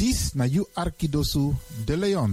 Dis 0.00 0.32
na 0.34 0.46
you 0.48 0.64
Arkidosu 0.80 1.52
de 1.84 1.94
Leon. 1.96 2.32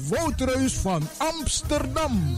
Woutreus 0.09 0.73
van 0.73 1.01
Amsterdam. 1.17 2.37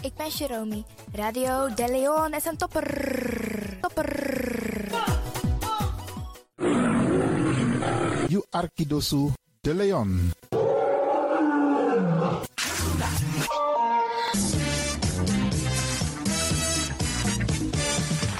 Ik 0.00 0.14
ben 0.16 0.28
Jerome. 0.28 0.84
Radio 1.12 1.74
De 1.74 1.88
Leon 1.88 2.34
is 2.34 2.44
een 2.44 2.56
topper. 2.56 3.78
Topper. 3.80 4.12
You 8.28 8.44
Arkidosu 8.50 9.30
de 9.60 9.74
Leon. 9.74 10.37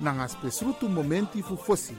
nanga 0.00 0.28
spesrutu 0.28 0.88
momenti 0.88 1.42
fu 1.42 1.56
fosi. 1.56 1.94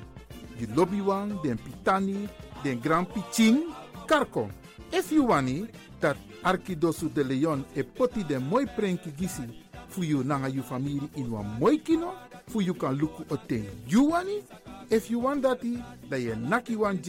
Di 0.58 0.68
lobby 0.76 1.02
wan, 1.02 1.40
den 1.44 1.58
pitani, 1.58 2.28
den 2.64 2.80
grand 2.80 3.08
piching, 3.08 3.64
karko. 4.08 4.50
If 4.92 5.12
you 5.12 5.26
wani, 5.28 5.68
dat 6.00 6.18
Arkidosu 6.44 7.10
de 7.14 7.24
Leon 7.24 7.66
e 7.76 7.84
poti 7.84 8.24
den 8.24 8.44
moi 8.44 8.66
prenki 8.66 9.12
gisi 9.12 9.44
fu 9.90 10.04
you 10.04 10.24
nanga 10.24 10.48
you 10.48 10.64
family 10.64 11.10
in 11.16 11.32
wan 11.32 11.46
moi 11.60 11.78
kino, 11.78 12.14
fu 12.48 12.62
you 12.62 12.74
kan 12.74 12.98
luku 12.98 13.26
o 13.30 13.38
ten 13.48 13.66
wani. 13.92 14.44
If 14.90 15.10
you 15.12 15.20
want 15.20 15.44
dati, 15.44 15.84
da 16.10 16.16
ye 16.16 16.36
naki 16.36 16.76
wan. 16.76 17.00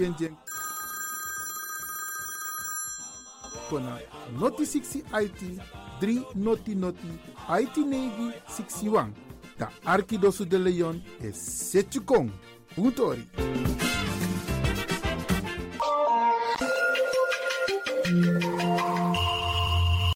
Kona 3.70 3.98
noti 4.40 4.64
60 4.64 5.04
IT 5.12 5.60
3 6.00 6.24
noti 6.34 6.74
noti 6.74 7.08
IT 7.48 7.76
negi 7.76 8.32
61. 8.48 9.27
Da 9.58 9.70
Arkidosu 9.82 10.46
de 10.46 10.58
Leon 10.58 11.02
e 11.20 11.32
Setchukong. 11.32 12.30
Puntori. 12.74 13.28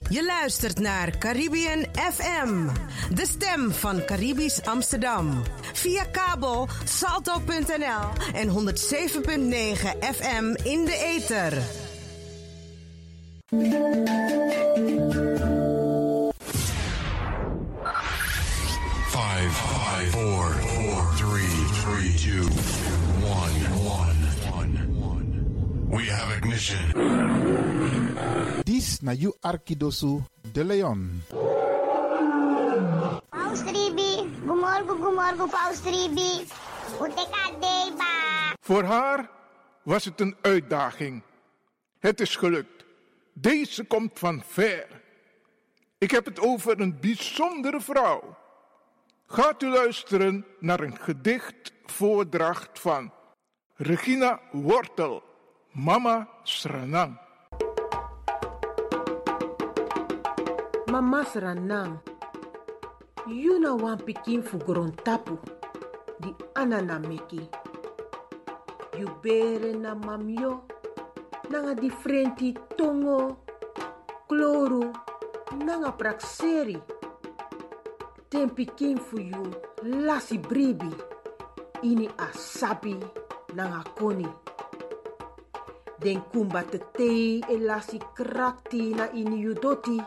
Je 0.08 0.24
luistert 0.24 0.78
naar 0.78 1.18
Caribbean 1.18 1.84
FM, 2.12 2.68
de 3.14 3.26
stem 3.26 3.70
van 3.70 4.04
Caribisch 4.04 4.62
Amsterdam. 4.64 5.42
Via 5.72 6.04
kabel 6.04 6.68
salto.nl 6.84 8.32
en 8.32 8.48
107.9 8.48 8.52
FM 10.14 10.54
in 10.62 10.84
de 10.84 11.16
ether. 11.16 11.62
4, 20.10 20.52
4, 20.52 21.06
3, 21.16 21.46
3, 21.82 22.14
2, 22.16 22.42
1, 22.42 23.66
1, 23.72 24.16
1. 24.52 24.76
1. 24.98 25.88
We 25.90 26.10
have 26.10 26.36
ignition. 26.36 26.82
This 28.64 29.00
na 29.02 29.12
you 29.12 29.32
Arkidosu 29.40 30.24
de 30.52 30.64
Leon. 30.64 31.22
Paus 33.30 33.62
3B, 33.62 34.00
gumorgo 34.46 34.94
gumorgo 34.96 35.46
Paus 35.46 35.80
3B. 35.80 36.18
Voor 38.60 38.82
haar 38.82 39.30
was 39.82 40.04
het 40.04 40.20
een 40.20 40.36
uitdaging. 40.40 41.22
Het 41.98 42.20
is 42.20 42.36
gelukt. 42.36 42.84
Deze 43.32 43.84
komt 43.84 44.18
van 44.18 44.42
ver. 44.46 44.86
Ik 45.98 46.10
heb 46.10 46.24
het 46.24 46.40
over 46.40 46.80
een 46.80 47.00
bijzondere 47.00 47.80
vrouw 47.80 48.40
Gaat 49.26 49.62
u 49.62 49.68
luisteren 49.68 50.46
naar 50.58 50.80
een 50.80 50.96
gedichtvoordracht 50.96 52.80
van 52.80 53.12
Regina 53.74 54.40
Wortel, 54.52 55.22
Mama 55.70 56.28
Sranang. 56.42 57.20
Mama 60.90 61.24
Sranang, 61.24 61.98
yuna 63.26 63.76
wan 63.76 64.04
pikin 64.04 64.42
fu 64.42 64.58
tapu 65.02 65.38
di 66.18 66.34
anana 66.52 66.98
meki. 66.98 67.48
You 68.98 69.08
bere 69.20 69.72
na 69.72 69.94
mamyo, 69.94 70.66
nanga 71.48 71.74
differenti 71.74 72.52
tongo, 72.76 73.44
kloru, 74.26 74.90
nanga 75.64 75.92
prakseri. 75.92 77.01
Ten 78.32 78.48
pikin 78.48 78.96
fu 78.96 79.20
you 79.20 79.44
lasi 79.84 80.40
bribi, 80.40 80.88
ini 81.84 82.08
asabi 82.16 82.96
nanga 83.52 83.84
koni. 83.92 84.24
Den 86.00 86.24
kumba 86.32 86.64
te 86.64 86.80
tei 86.96 87.44
e 87.44 87.58
lasi 87.60 88.00
na 88.96 89.12
ini 89.12 89.36
you 89.36 89.52
doti. 89.52 90.00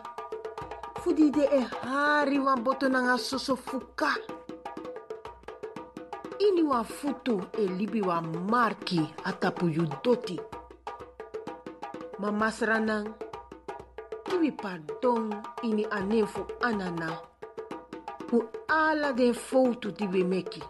Fudi 1.06 1.30
de 1.30 1.46
e 1.46 1.62
hari 1.86 2.40
wan 2.40 2.64
boto 2.64 2.90
nanga 2.90 3.16
soso 3.18 3.56
fuka. 3.56 4.18
Ini 6.42 6.64
wan 6.66 6.84
futu 6.84 7.46
e 7.54 7.68
libi 7.78 8.02
wan 8.02 8.26
marki 8.50 9.06
atapu 9.24 9.70
you 9.70 9.86
doti. 10.02 10.40
Mama 12.18 12.50
sranang, 12.50 13.06
kiwi 14.26 14.52
pardon 14.52 15.30
ini 15.62 15.86
fu 16.26 16.42
anana. 16.64 17.35
Ala 18.76 19.14
den 19.14 19.34
foto 19.34 19.90
di 19.90 20.06
we 20.06 20.22
meki. 20.24 20.62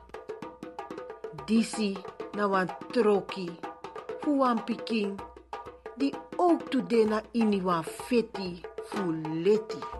Disi 1.47 1.97
na 2.35 2.45
wan 2.47 2.67
troki, 2.93 3.49
fu 4.21 4.31
pikin, 4.65 5.17
di 5.97 6.13
ook 6.37 6.69
tu 6.69 6.81
de 6.81 7.05
na 7.05 7.19
ini 7.33 7.59
wan 7.61 7.83
feti 7.83 8.61
fu 8.85 9.11
leti. 9.43 9.94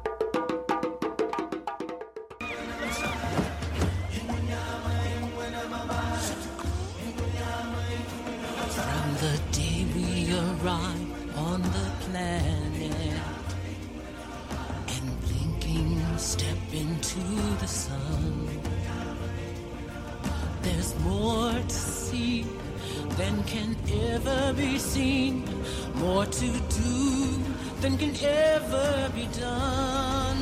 More 26.05 26.25
to 26.25 26.49
do 26.81 27.43
than 27.81 27.97
can 27.97 28.13
ever 28.22 29.11
be 29.16 29.25
done. 29.40 30.37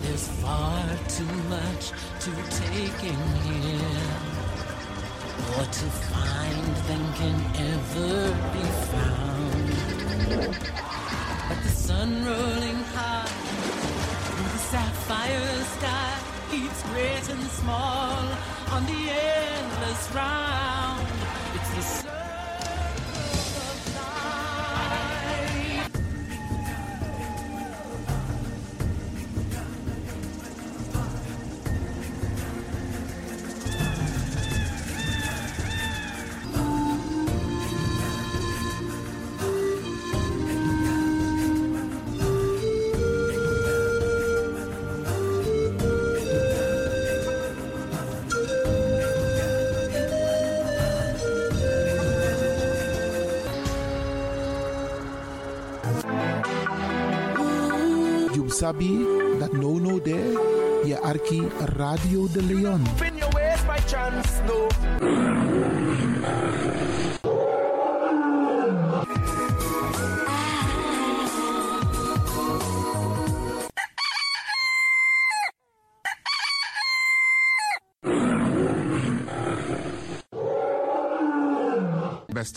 There's 0.00 0.26
far 0.42 0.82
too 1.16 1.34
much 1.54 1.84
to 2.24 2.30
take 2.60 3.00
in 3.12 3.22
here. 3.48 4.08
More 5.48 5.68
to 5.80 5.86
find 6.12 6.72
than 6.88 7.02
can 7.20 7.38
ever 7.72 8.14
be 8.56 8.66
found. 8.90 9.68
But 11.48 11.58
the 11.66 11.74
sun 11.86 12.24
rolling 12.24 12.80
high 12.94 13.32
through 14.24 14.50
the 14.56 14.62
sapphire 14.72 15.64
sky 15.76 16.12
keeps 16.50 16.80
great 16.90 17.26
and 17.34 17.44
small 17.60 18.22
on 18.74 18.82
the 18.86 19.00
endless 19.10 20.02
round. 20.14 21.09
Sabi 58.60 58.92
that 59.40 59.52
no 59.54 59.78
no 59.78 59.98
there, 59.98 60.36
je 60.84 60.94
arki 60.94 61.40
Radio 61.78 62.28
de 62.28 62.42
Leon. 62.42 62.84
Spin 62.96 63.16
your 63.16 63.30
ways 63.32 63.62
by 63.64 63.78
chance, 63.88 64.42
no. 64.44 64.68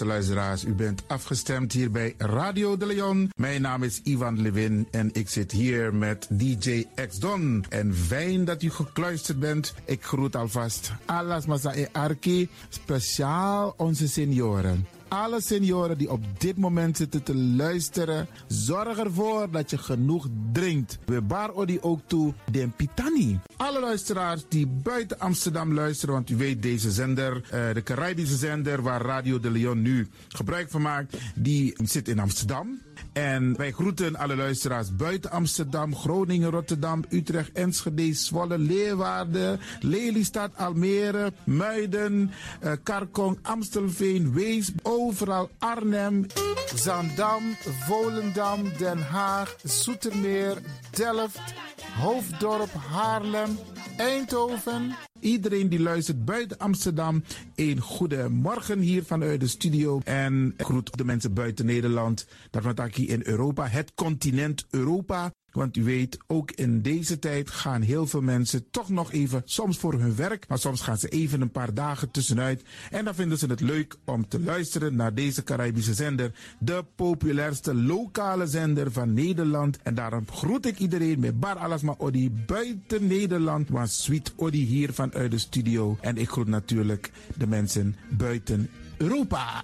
Beste 0.03 0.17
luisteraars, 0.17 0.65
u 0.65 0.73
bent 0.73 1.03
afgestemd 1.07 1.71
hier 1.71 1.91
bij 1.91 2.15
Radio 2.17 2.77
de 2.77 2.85
Leon. 2.85 3.29
Mijn 3.35 3.61
naam 3.61 3.83
is 3.83 4.01
Ivan 4.03 4.41
Levin 4.41 4.87
en 4.91 5.09
ik 5.13 5.29
zit 5.29 5.51
hier 5.51 5.95
met 5.95 6.27
DJ 6.29 6.85
X 7.07 7.19
Don. 7.19 7.65
En 7.69 7.95
fijn 7.95 8.45
dat 8.45 8.61
u 8.61 8.69
gekluisterd 8.69 9.39
bent. 9.39 9.73
Ik 9.85 10.03
groet 10.03 10.35
alvast 10.35 10.91
Alas 11.05 11.45
Masae 11.45 11.89
Arki, 11.91 12.49
speciaal 12.69 13.73
onze 13.77 14.07
senioren. 14.07 14.87
Alle 15.13 15.41
senioren 15.41 15.97
die 15.97 16.11
op 16.11 16.21
dit 16.37 16.57
moment 16.57 16.97
zitten 16.97 17.23
te 17.23 17.35
luisteren, 17.35 18.27
zorg 18.47 18.97
ervoor 18.97 19.51
dat 19.51 19.69
je 19.69 19.77
genoeg 19.77 20.27
drinkt. 20.51 20.97
We 21.05 21.21
bar 21.21 21.53
odi 21.53 21.77
ook 21.81 21.99
toe 22.05 22.33
den 22.51 22.73
pitani. 22.75 23.39
Alle 23.57 23.79
luisteraars 23.79 24.43
die 24.47 24.67
buiten 24.67 25.19
Amsterdam 25.19 25.73
luisteren, 25.73 26.13
want 26.13 26.29
u 26.29 26.35
weet 26.35 26.61
deze 26.61 26.91
zender, 26.91 27.43
eh, 27.43 27.73
de 27.73 27.83
Caribische 27.83 28.35
zender 28.35 28.81
waar 28.81 29.01
Radio 29.01 29.39
de 29.39 29.51
Leon 29.51 29.81
nu 29.81 30.07
gebruik 30.27 30.69
van 30.69 30.81
maakt, 30.81 31.17
die 31.35 31.73
zit 31.83 32.07
in 32.07 32.19
Amsterdam. 32.19 32.81
En 33.13 33.57
wij 33.57 33.71
groeten 33.71 34.15
alle 34.15 34.35
luisteraars 34.35 34.95
buiten 34.95 35.31
Amsterdam, 35.31 35.95
Groningen, 35.95 36.49
Rotterdam, 36.49 37.03
Utrecht, 37.09 37.51
Enschede, 37.51 38.13
Zwolle, 38.13 38.57
Leeuwarden, 38.57 39.59
Lelystad, 39.79 40.51
Almere, 40.55 41.33
Muiden, 41.43 42.31
eh, 42.59 42.71
Karkong, 42.83 43.37
Amstelveen, 43.41 44.33
Wees, 44.33 44.71
overal 45.03 45.49
Arnhem, 45.59 46.27
Zaandam, 46.75 47.57
Volendam, 47.87 48.71
Den 48.79 49.11
Haag, 49.11 49.49
Zoetermeer, 49.63 50.57
Delft, 50.97 51.41
Hoofddorp, 51.91 52.73
Haarlem, 52.73 53.57
Eindhoven. 53.97 54.95
Iedereen 55.19 55.69
die 55.69 55.79
luistert 55.79 56.25
buiten 56.25 56.57
Amsterdam, 56.57 57.23
een 57.55 57.79
goede 57.79 58.29
morgen 58.29 58.79
hier 58.79 59.03
vanuit 59.03 59.39
de 59.39 59.47
studio. 59.47 60.01
En 60.03 60.53
groet 60.57 60.97
de 60.97 61.05
mensen 61.05 61.33
buiten 61.33 61.65
Nederland, 61.65 62.27
wat 62.51 62.95
hier 62.95 63.09
in 63.09 63.21
Europa, 63.23 63.67
het 63.67 63.91
continent 63.95 64.65
Europa. 64.69 65.31
Want 65.53 65.77
u 65.77 65.83
weet, 65.83 66.17
ook 66.27 66.51
in 66.51 66.81
deze 66.81 67.19
tijd 67.19 67.49
gaan 67.49 67.81
heel 67.81 68.07
veel 68.07 68.21
mensen 68.21 68.69
toch 68.71 68.89
nog 68.89 69.11
even, 69.11 69.41
soms 69.45 69.77
voor 69.77 69.93
hun 69.93 70.15
werk, 70.15 70.47
maar 70.47 70.59
soms 70.59 70.81
gaan 70.81 70.97
ze 70.97 71.07
even 71.07 71.41
een 71.41 71.51
paar 71.51 71.73
dagen 71.73 72.11
tussenuit. 72.11 72.63
En 72.89 73.05
dan 73.05 73.15
vinden 73.15 73.37
ze 73.37 73.45
het 73.45 73.61
leuk 73.61 73.95
om 74.05 74.27
te 74.27 74.39
luisteren 74.39 74.95
naar 74.95 75.13
deze 75.13 75.43
Caribische 75.43 75.93
zender, 75.93 76.31
de 76.59 76.85
populairste 76.95 77.75
lokale 77.75 78.47
zender 78.47 78.91
van 78.91 79.13
Nederland. 79.13 79.77
En 79.83 79.95
daarom 79.95 80.25
groet 80.31 80.65
ik 80.65 80.79
iedereen 80.79 81.19
met 81.19 81.39
Bar 81.39 81.57
Alasma 81.73 81.95
Odi 81.97 82.29
buiten 82.29 83.07
Nederland, 83.07 83.69
maar 83.69 83.87
Sweet 83.87 84.33
Odi 84.35 84.65
hier 84.65 84.93
vanuit 84.93 85.31
de 85.31 85.37
studio. 85.37 85.97
En 86.01 86.17
ik 86.17 86.29
groet 86.29 86.47
natuurlijk 86.47 87.11
de 87.37 87.47
mensen 87.47 87.95
buiten 88.09 88.69
Europa. 88.97 89.63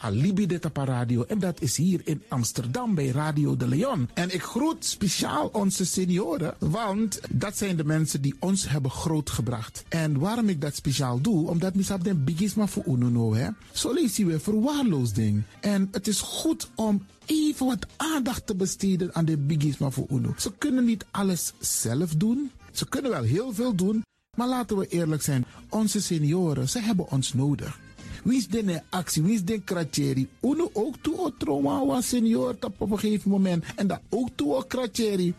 Alibi 0.01 0.45
de 0.47 0.59
Radio. 0.73 1.23
En 1.23 1.39
dat 1.39 1.61
is 1.61 1.77
hier 1.77 2.01
in 2.03 2.23
Amsterdam 2.27 2.95
bij 2.95 3.07
Radio 3.07 3.57
de 3.57 3.67
Leon. 3.67 4.09
En 4.13 4.33
ik 4.33 4.41
groet 4.41 4.85
speciaal 4.85 5.47
onze 5.47 5.85
senioren, 5.85 6.55
want 6.59 7.19
dat 7.29 7.57
zijn 7.57 7.75
de 7.75 7.83
mensen 7.83 8.21
die 8.21 8.35
ons 8.39 8.69
hebben 8.69 8.91
grootgebracht. 8.91 9.83
En 9.89 10.19
waarom 10.19 10.49
ik 10.49 10.61
dat 10.61 10.75
speciaal 10.75 11.21
doe, 11.21 11.49
omdat 11.49 11.75
misap 11.75 12.03
den 12.03 12.23
bigisma 12.23 12.67
voor 12.67 12.83
ununo, 12.87 13.33
hè. 13.33 13.49
Zo 13.71 13.93
lezen 13.93 14.25
we 14.25 14.39
verwaarloosding. 14.39 15.43
En 15.59 15.87
het 15.91 16.07
is 16.07 16.21
goed 16.21 16.69
om 16.75 17.05
even 17.25 17.65
wat 17.65 17.85
aandacht 17.97 18.47
te 18.47 18.55
besteden 18.55 19.15
aan 19.15 19.25
de 19.25 19.37
bigisma 19.37 19.89
voor 19.89 20.05
uno. 20.09 20.33
Ze 20.37 20.51
kunnen 20.57 20.85
niet 20.85 21.05
alles 21.11 21.53
zelf 21.59 22.15
doen. 22.15 22.51
Ze 22.71 22.89
kunnen 22.89 23.11
wel 23.11 23.23
heel 23.23 23.53
veel 23.53 23.75
doen, 23.75 24.03
maar 24.37 24.47
laten 24.47 24.77
we 24.77 24.87
eerlijk 24.87 25.21
zijn. 25.21 25.45
Onze 25.69 26.01
senioren, 26.01 26.69
ze 26.69 26.79
hebben 26.79 27.11
ons 27.11 27.33
nodig. 27.33 27.79
Wie 28.23 28.37
is 28.37 28.47
de 28.47 28.81
actie? 28.89 29.23
Wie 29.23 29.33
is 29.33 29.43
de 29.43 29.61
kratjeri? 29.61 30.29
Uno 30.41 30.69
ook 30.73 30.95
toe 31.01 31.17
o 31.19 31.31
trauma 31.37 32.01
senior 32.01 32.55
op 32.59 32.91
een 32.91 32.99
gegeven 32.99 33.29
moment. 33.29 33.65
En 33.75 33.87
dat 33.87 34.01
ook 34.09 34.29
toe 34.35 34.55
o 34.55 34.61
kratjeri. 34.61 35.33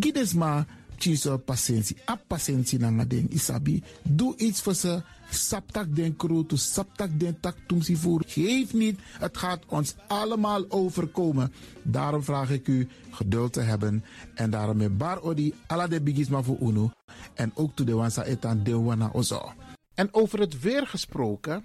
Gides 0.00 0.34
maar 0.34 0.66
chiso 0.96 1.36
patiëntie. 1.38 1.96
A 2.10 2.14
patiëntie 2.26 2.78
na 2.78 3.04
ding 3.04 3.30
isabi. 3.30 3.82
Doe 4.02 4.36
iets 4.36 4.60
voor 4.60 4.74
ze. 4.74 5.02
Saptak 5.30 5.94
den 5.94 6.16
kroto, 6.16 6.56
saptak 6.56 7.10
den 7.18 7.40
tak 7.40 7.56
tumsi 7.66 7.96
voer. 7.96 8.22
Geef 8.26 8.72
niet, 8.72 8.98
het 9.18 9.36
gaat 9.36 9.62
ons 9.66 9.94
allemaal 10.06 10.64
overkomen. 10.68 11.52
Daarom 11.82 12.22
vraag 12.22 12.50
ik 12.50 12.68
u 12.68 12.88
geduld 13.10 13.52
te 13.52 13.60
hebben. 13.60 14.04
En 14.34 14.50
daarom 14.50 14.76
met 14.76 14.98
bar 14.98 15.22
odi 15.22 15.54
ala 15.66 15.86
de 15.86 16.00
bigisma 16.00 16.42
voor 16.42 16.58
uno. 16.60 16.90
En 17.34 17.52
ook 17.54 17.76
to 17.76 17.84
de 17.84 17.94
wansa 17.94 18.24
etan 18.24 18.62
de 18.62 18.78
wana 18.78 19.10
ozo. 19.12 19.52
En 19.94 20.08
over 20.14 20.40
het 20.40 20.60
weer 20.60 20.86
gesproken, 20.86 21.64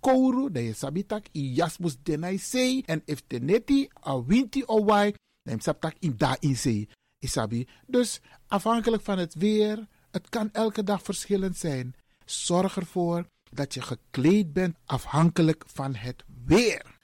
kouru, 0.00 0.50
dan 0.50 0.62
je 0.62 0.72
sabitak 0.72 1.26
i 1.32 1.54
jasmus 1.54 1.96
denai 2.02 2.38
sei. 2.38 2.82
En 2.86 3.02
if 3.04 3.22
teneti 3.26 3.88
a 4.06 4.24
winti 4.24 4.62
o 4.66 4.84
wai, 4.84 5.14
dan 5.42 5.56
je 5.56 5.62
sabitak 5.62 5.96
in 5.98 6.14
da 6.16 6.36
in 6.40 6.56
sei. 6.56 6.88
Isabi. 7.18 7.66
Dus 7.86 8.20
afhankelijk 8.46 9.02
van 9.02 9.18
het 9.18 9.34
weer, 9.34 9.86
het 10.10 10.28
kan 10.28 10.48
elke 10.52 10.82
dag 10.82 11.02
verschillend 11.02 11.56
zijn. 11.56 11.94
Zorg 12.24 12.76
ervoor 12.76 13.26
dat 13.50 13.74
je 13.74 13.82
gekleed 13.82 14.52
bent 14.52 14.76
afhankelijk 14.84 15.64
van 15.66 15.94
het 15.94 16.24
weer. 16.44 16.98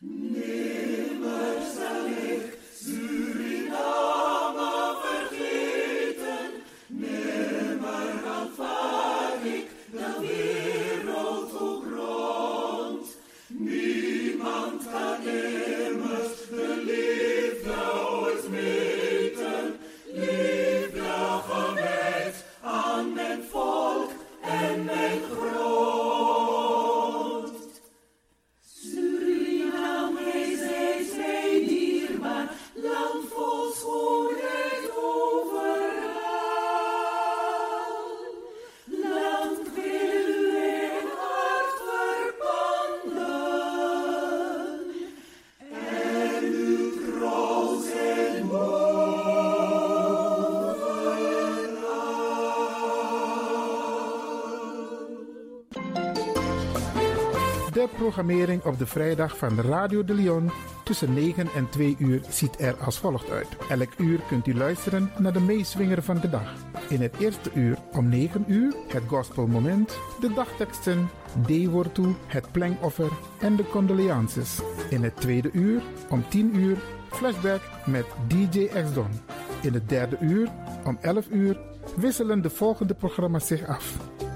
De 57.84 57.90
programmering 57.96 58.64
op 58.64 58.78
de 58.78 58.86
vrijdag 58.86 59.36
van 59.36 59.60
Radio 59.60 60.04
de 60.04 60.14
Leon 60.14 60.50
tussen 60.84 61.14
9 61.14 61.48
en 61.54 61.68
2 61.68 61.96
uur 61.98 62.20
ziet 62.28 62.60
er 62.60 62.76
als 62.76 62.98
volgt 62.98 63.30
uit. 63.30 63.48
Elk 63.68 63.92
uur 63.98 64.20
kunt 64.28 64.46
u 64.46 64.54
luisteren 64.54 65.10
naar 65.18 65.32
de 65.32 65.40
meeswinger 65.40 66.02
van 66.02 66.20
de 66.20 66.30
dag. 66.30 66.52
In 66.88 67.00
het 67.00 67.16
eerste 67.18 67.50
uur 67.54 67.78
om 67.92 68.08
9 68.08 68.44
uur 68.46 68.74
het 68.88 69.02
gospelmoment, 69.06 69.98
de 70.20 70.32
dagteksten, 70.32 71.08
D-woord 71.46 71.98
het 72.26 72.52
plengoffer 72.52 73.10
en 73.40 73.56
de 73.56 73.64
condolences. 73.66 74.60
In 74.90 75.02
het 75.02 75.16
tweede 75.16 75.50
uur 75.52 75.82
om 76.10 76.24
10 76.28 76.56
uur 76.56 76.76
flashback 77.10 77.60
met 77.86 78.06
DJ 78.26 78.66
X-Don. 78.66 79.20
In 79.62 79.74
het 79.74 79.88
derde 79.88 80.16
uur 80.20 80.48
om 80.84 80.98
11 81.00 81.26
uur 81.30 81.60
wisselen 81.96 82.42
de 82.42 82.50
volgende 82.50 82.94
programma's 82.94 83.46
zich 83.46 83.66
af. 83.66 84.13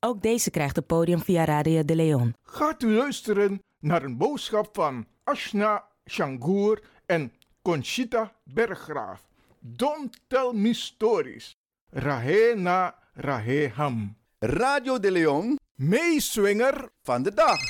Ook 0.00 0.22
deze 0.22 0.50
krijgt 0.50 0.76
het 0.76 0.86
podium 0.86 1.20
via 1.22 1.44
Radio 1.44 1.84
de 1.84 1.96
Leon. 1.96 2.34
Gaat 2.42 2.82
u 2.82 2.94
luisteren 2.94 3.62
naar 3.80 4.02
een 4.02 4.16
boodschap 4.16 4.68
van 4.72 5.06
Ashna 5.24 5.84
Shangour 6.10 6.82
en 7.06 7.32
Conchita 7.62 8.32
Berggraaf. 8.44 9.26
Don't 9.60 10.20
tell 10.26 10.50
me 10.52 10.74
stories. 10.74 11.56
Rahe 11.90 12.54
na 12.56 12.94
Rahe 13.12 13.70
ham. 13.74 14.16
Radio 14.38 14.98
de 14.98 15.10
Leon. 15.10 15.58
Meeswinger 15.74 16.88
van 17.02 17.22
de 17.22 17.34
dag. 17.34 17.60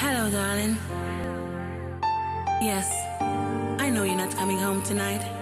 Hello, 0.00 0.30
darling. 0.30 0.76
Yes, 2.60 2.88
I 3.80 3.90
know 3.90 4.04
you're 4.04 4.16
not 4.16 4.34
coming 4.34 4.58
home 4.58 4.82
tonight. 4.82 5.41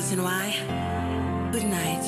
Reason 0.00 0.22
why. 0.22 0.56
Good 1.52 1.64
night. 1.64 2.06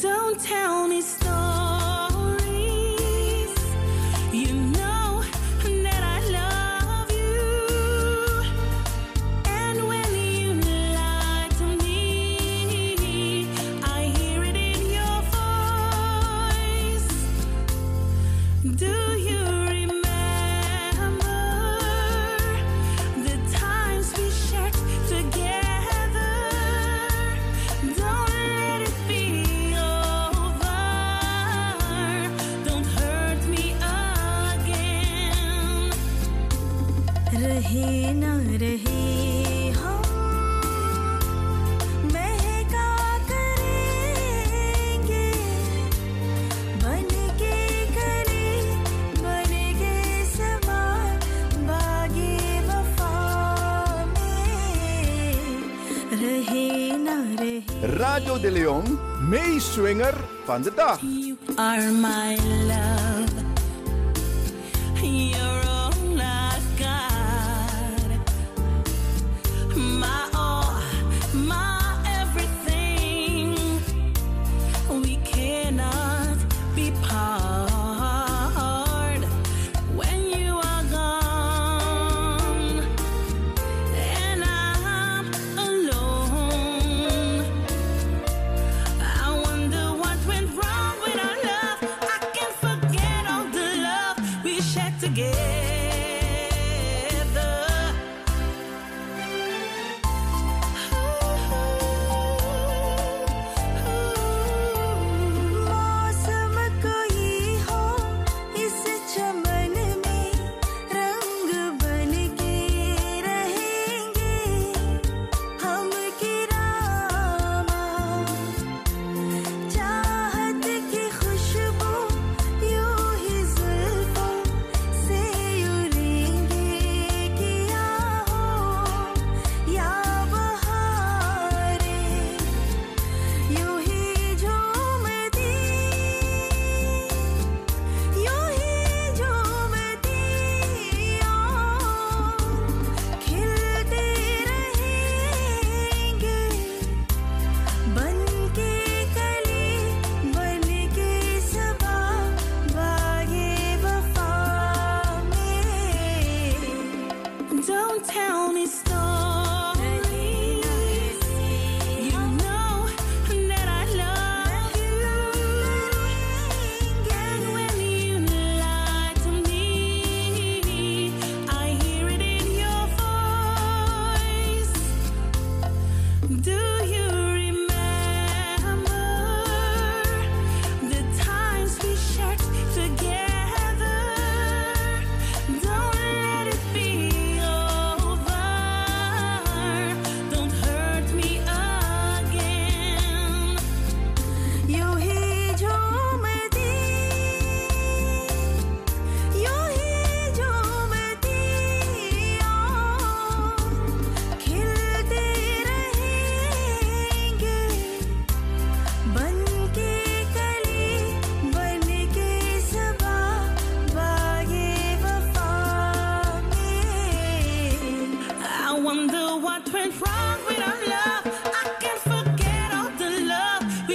Don't 0.00 0.40
tell 0.40 0.86
me 0.86 1.00
stories. 1.00 1.71
De 58.40 58.50
Leon. 58.50 58.98
Meeswinger 59.28 60.14
van 60.44 60.62
de 60.62 60.72
dag. 60.74 61.00
You 61.00 61.36
are 61.56 61.90
my 61.90 62.61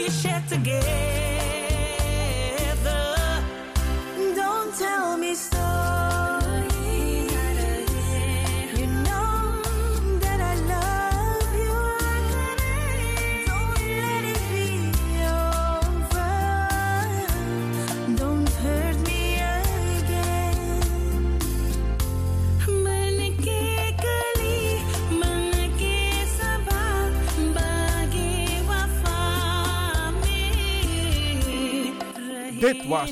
we 0.07 0.13
shared 0.13 0.47
together. 0.47 1.16
Was 32.87 33.11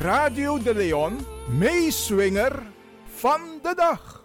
Radio 0.00 0.58
de 0.58 0.74
Leon, 0.74 1.26
meeswinger 1.48 2.62
van 3.04 3.40
de 3.62 3.74
dag. 3.74 4.24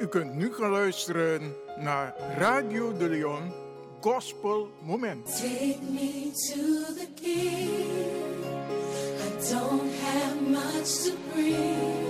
U 0.00 0.06
kunt 0.06 0.34
nu 0.34 0.52
gaan 0.52 0.70
luisteren 0.70 1.54
naar 1.78 2.14
Radio 2.36 2.96
de 2.96 3.08
Leon 3.08 3.52
Gospel 4.00 4.70
Moment. 4.82 5.26
Take 5.26 5.78
me 5.90 6.30
to 6.32 6.94
the 6.94 7.08
king. 7.14 7.70
I 9.18 9.50
don't 9.50 9.92
have 10.00 10.40
much 10.40 11.04
to 11.04 11.12
bring. 11.32 12.07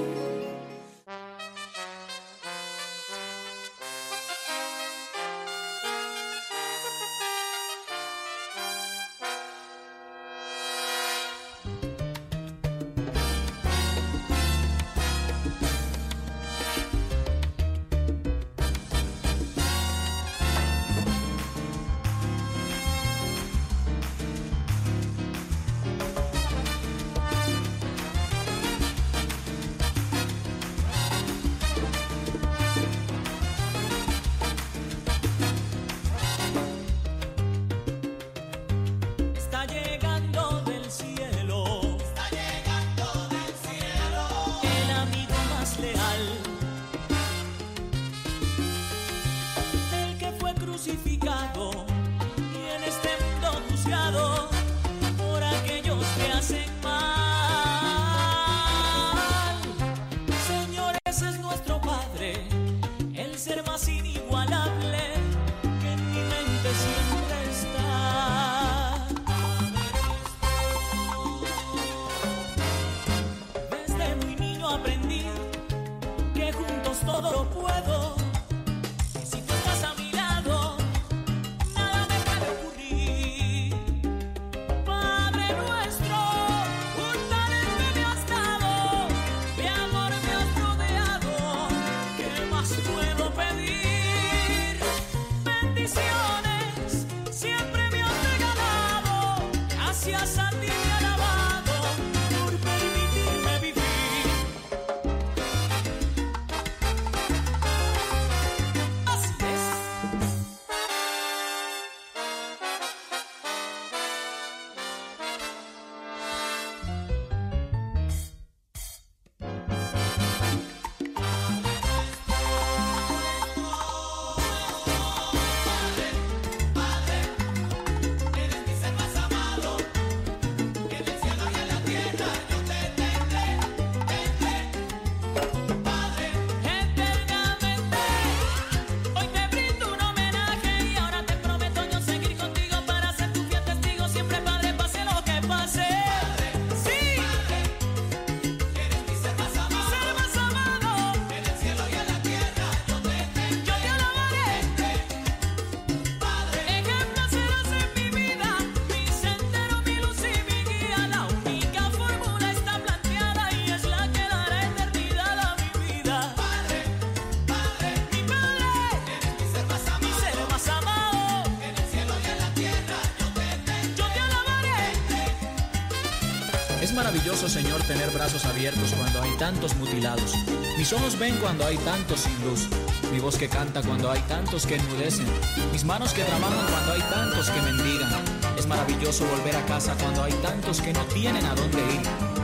Es 176.88 176.94
maravilloso, 176.94 177.50
Señor, 177.50 177.82
tener 177.82 178.08
brazos 178.12 178.46
abiertos 178.46 178.94
cuando 178.94 179.20
hay 179.20 179.30
tantos 179.36 179.76
mutilados. 179.76 180.32
Mis 180.78 180.90
ojos 180.94 181.18
ven 181.18 181.36
cuando 181.36 181.66
hay 181.66 181.76
tantos 181.76 182.20
sin 182.20 182.32
luz. 182.42 182.66
Mi 183.12 183.20
voz 183.20 183.36
que 183.36 183.46
canta 183.46 183.82
cuando 183.82 184.10
hay 184.10 184.22
tantos 184.22 184.64
que 184.64 184.76
enmudecen. 184.76 185.26
Mis 185.70 185.84
manos 185.84 186.14
que 186.14 186.24
trabajan 186.24 186.66
cuando 186.66 186.92
hay 186.94 187.02
tantos 187.10 187.50
que 187.50 187.60
mendigan. 187.60 188.10
Es 188.56 188.66
maravilloso 188.66 189.26
volver 189.26 189.54
a 189.56 189.66
casa 189.66 189.94
cuando 190.00 190.22
hay 190.22 190.32
tantos 190.40 190.80
que 190.80 190.94
no 190.94 191.04
tienen 191.12 191.44
a 191.44 191.54
dónde 191.54 191.76
ir. 191.76 192.00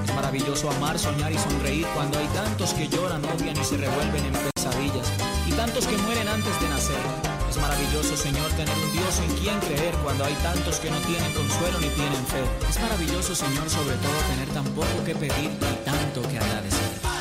Es 0.07 0.15
maravilloso 0.15 0.71
amar, 0.73 0.99
soñar 0.99 1.33
y 1.33 1.39
sonreír 1.39 1.87
cuando 1.95 2.19
hay 2.19 2.27
tantos 2.27 2.75
que 2.75 2.87
lloran, 2.87 3.25
odian 3.25 3.57
y 3.59 3.65
se 3.65 3.79
revuelven 3.79 4.27
en 4.27 4.35
pesadillas. 4.53 5.09
Y 5.49 5.53
tantos 5.53 5.87
que 5.87 5.97
mueren 5.97 6.29
antes 6.29 6.61
de 6.61 6.69
nacer. 6.69 7.34
Es 7.55 7.61
maravilloso, 7.61 8.17
Señor, 8.17 8.51
tener 8.55 8.77
un 8.77 8.93
Dios 8.93 9.21
en 9.21 9.33
quien 9.37 9.61
creer 9.61 9.95
cuando 10.03 10.25
hay 10.25 10.35
tantos 10.43 10.81
que 10.81 10.91
no 10.91 10.99
tienen 11.03 11.33
consuelo 11.35 11.79
ni 11.79 11.87
tienen 11.87 12.27
fe. 12.27 12.43
Es 12.69 12.81
maravilloso, 12.81 13.33
Señor, 13.33 13.71
sobre 13.71 13.95
todo 13.95 14.13
tener 14.29 14.49
tan 14.49 14.65
poco 14.75 15.05
que 15.07 15.15
pedir 15.15 15.53
y 15.53 15.85
tanto 15.85 16.23
que 16.29 16.37
agradecer. 16.37 17.14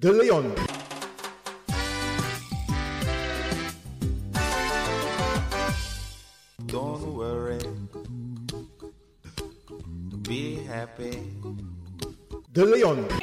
De 0.00 0.12
Leon. 0.12 0.54
Don't 6.66 7.16
worry. 7.16 7.58
Be 10.22 10.62
happy. 10.68 11.18
De 12.52 12.64
Leon. 12.64 13.17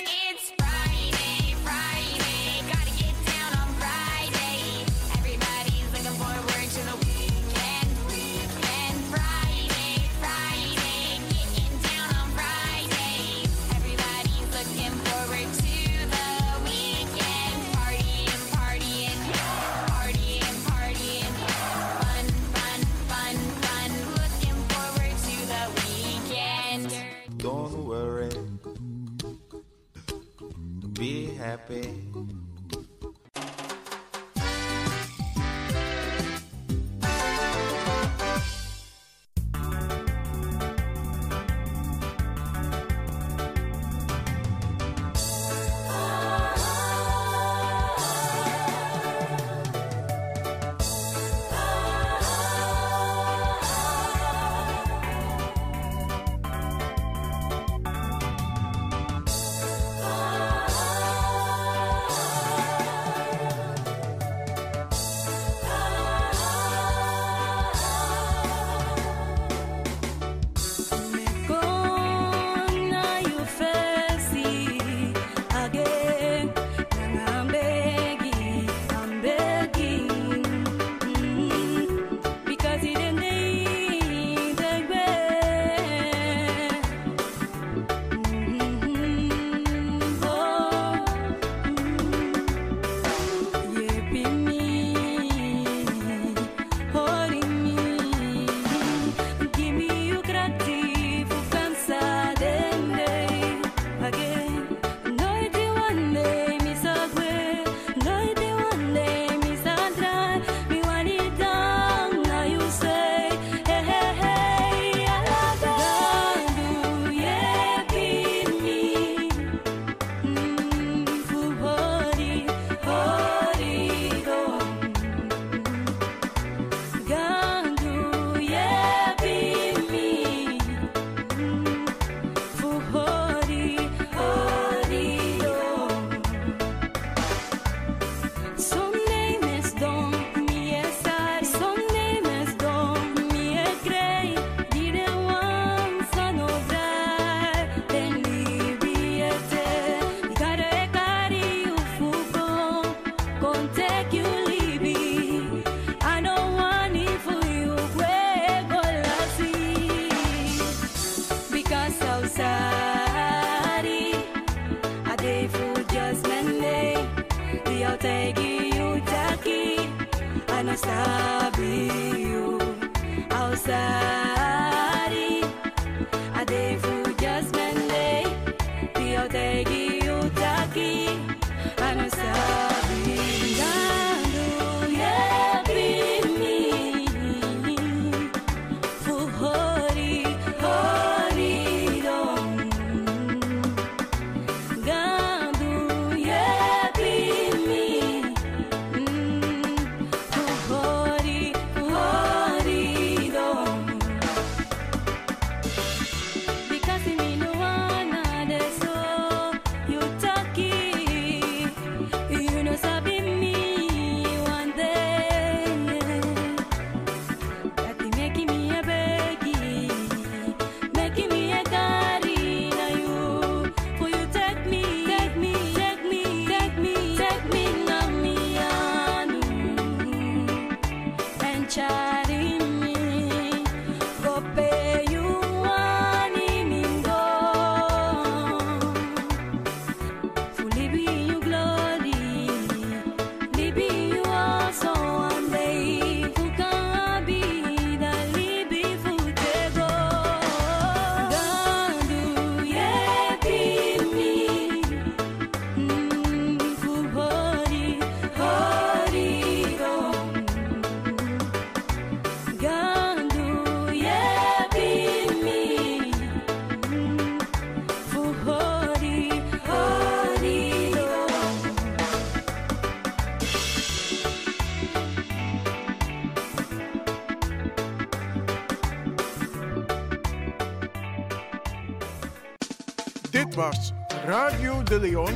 Dit 283.55 283.63
was 283.63 283.95
Radio 284.27 284.83
de 284.83 284.99
Leon 284.99 285.31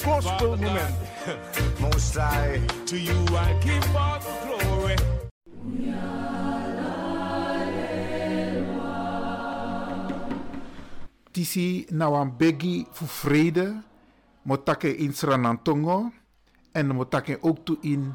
gospel 0.00 0.56
moment. 0.56 0.96
Most 1.84 2.16
High, 2.16 2.64
to 2.88 2.96
you 2.96 3.12
I 3.28 3.52
give 3.60 3.84
all 3.92 4.16
the 4.16 4.32
glory. 4.40 4.96
Tisi 11.32 11.84
na 11.92 12.08
wan 12.08 12.32
begi 12.40 12.88
fu 12.88 13.04
vrede. 13.04 13.82
Motake 14.48 14.88
in 14.96 15.12
Sranantongo. 15.12 16.08
En 16.72 16.88
motake 16.88 17.36
ook 17.40 17.64
toe 17.64 17.76
in 17.80 18.14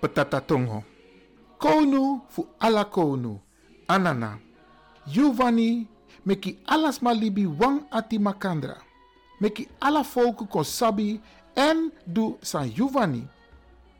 Petatatongo. 0.00 0.82
Konu 1.56 2.20
fu 2.28 2.46
ala 2.58 2.84
konu. 2.84 3.38
Anana. 3.86 4.38
Giovanni 5.06 5.86
meki 6.24 6.58
alas 6.66 7.02
malibi 7.02 7.46
wang 7.46 7.86
ati 7.90 8.18
makandra. 8.18 8.76
Meki 9.40 9.68
ala 9.80 10.02
volku 10.02 10.46
kon 10.46 10.64
sabi 10.64 11.20
en 11.54 11.90
du 12.06 12.36
san 12.42 12.70
Giovanni. 12.70 13.26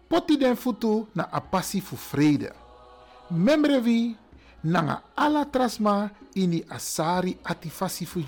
Poti 0.09 0.37
den 0.37 0.57
futu 0.57 1.07
na 1.15 1.29
apasi 1.33 1.81
fu 1.81 1.97
vrede. 1.97 2.53
Memrevi 3.31 4.17
nanga 4.65 5.03
ala 5.17 5.45
trasma 5.45 6.11
ini 6.35 6.65
asari 6.71 7.37
ati 7.45 7.69
fasi 7.69 8.07
fu. 8.07 8.21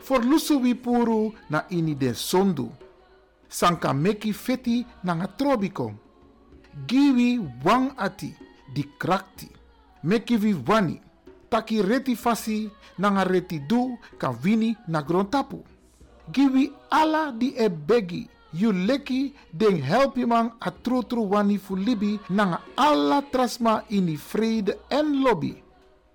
For 0.00 0.20
lusu 0.24 0.60
wi 0.60 0.74
puru 0.74 1.32
na 1.50 1.64
ini 1.70 1.94
den 1.94 2.14
sondu. 2.14 2.70
Sanka 3.48 3.92
meki 3.92 4.32
feti 4.32 4.86
nanga 5.04 5.26
trobiko. 5.26 5.92
Giwi 6.86 7.40
wang 7.64 7.92
ati 7.96 8.34
di 8.74 8.84
krakti. 8.98 9.48
Meki 10.02 10.36
vi 10.36 10.54
wani. 10.66 11.05
Taki 11.48 11.82
reti 11.82 12.16
fasi 12.16 12.70
nanga 12.98 13.24
reti 13.24 13.60
du 13.66 13.98
kan 14.18 14.36
wini 14.42 14.76
na 14.88 15.02
grontapu. 15.02 15.64
Giwi 16.32 16.72
ala 16.90 17.32
di 17.32 17.54
e 17.56 17.68
begi. 17.68 18.28
You 18.52 18.72
leki 18.72 19.34
den 19.52 19.82
help 19.82 20.16
je 20.16 20.26
man 20.26 20.52
a 20.60 20.70
tru 20.70 21.02
tru 21.02 21.28
wani 21.28 21.58
fu 21.58 21.76
libi 21.76 22.18
nanga 22.30 22.60
alla 22.74 23.22
trasma 23.22 23.84
ini 23.88 24.16
vrede 24.16 24.78
en 24.88 25.22
lobby. 25.22 25.62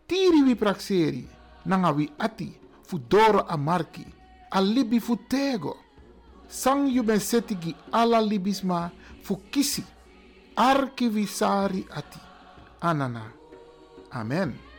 Tiri 0.07 0.41
wi 0.41 0.55
praxeri 0.55 1.27
nanga 1.65 1.91
wi 1.91 2.09
ati 2.17 2.57
fu 2.81 2.99
doro 3.07 3.45
a 3.47 3.57
marki. 3.57 4.05
A 4.49 4.61
libi 4.61 4.99
fu 4.99 5.17
tego. 5.27 5.77
Sang 6.47 6.87
you 6.87 7.03
ben 7.03 7.19
setigi 7.19 7.75
alla 7.91 8.19
libisma 8.19 8.91
fu 9.21 9.39
kisi. 9.49 9.83
Arki 10.55 11.07
wi 11.07 11.25
sari 11.25 11.85
ati. 11.89 12.19
Anana. 12.79 13.31
Amen. 14.11 14.70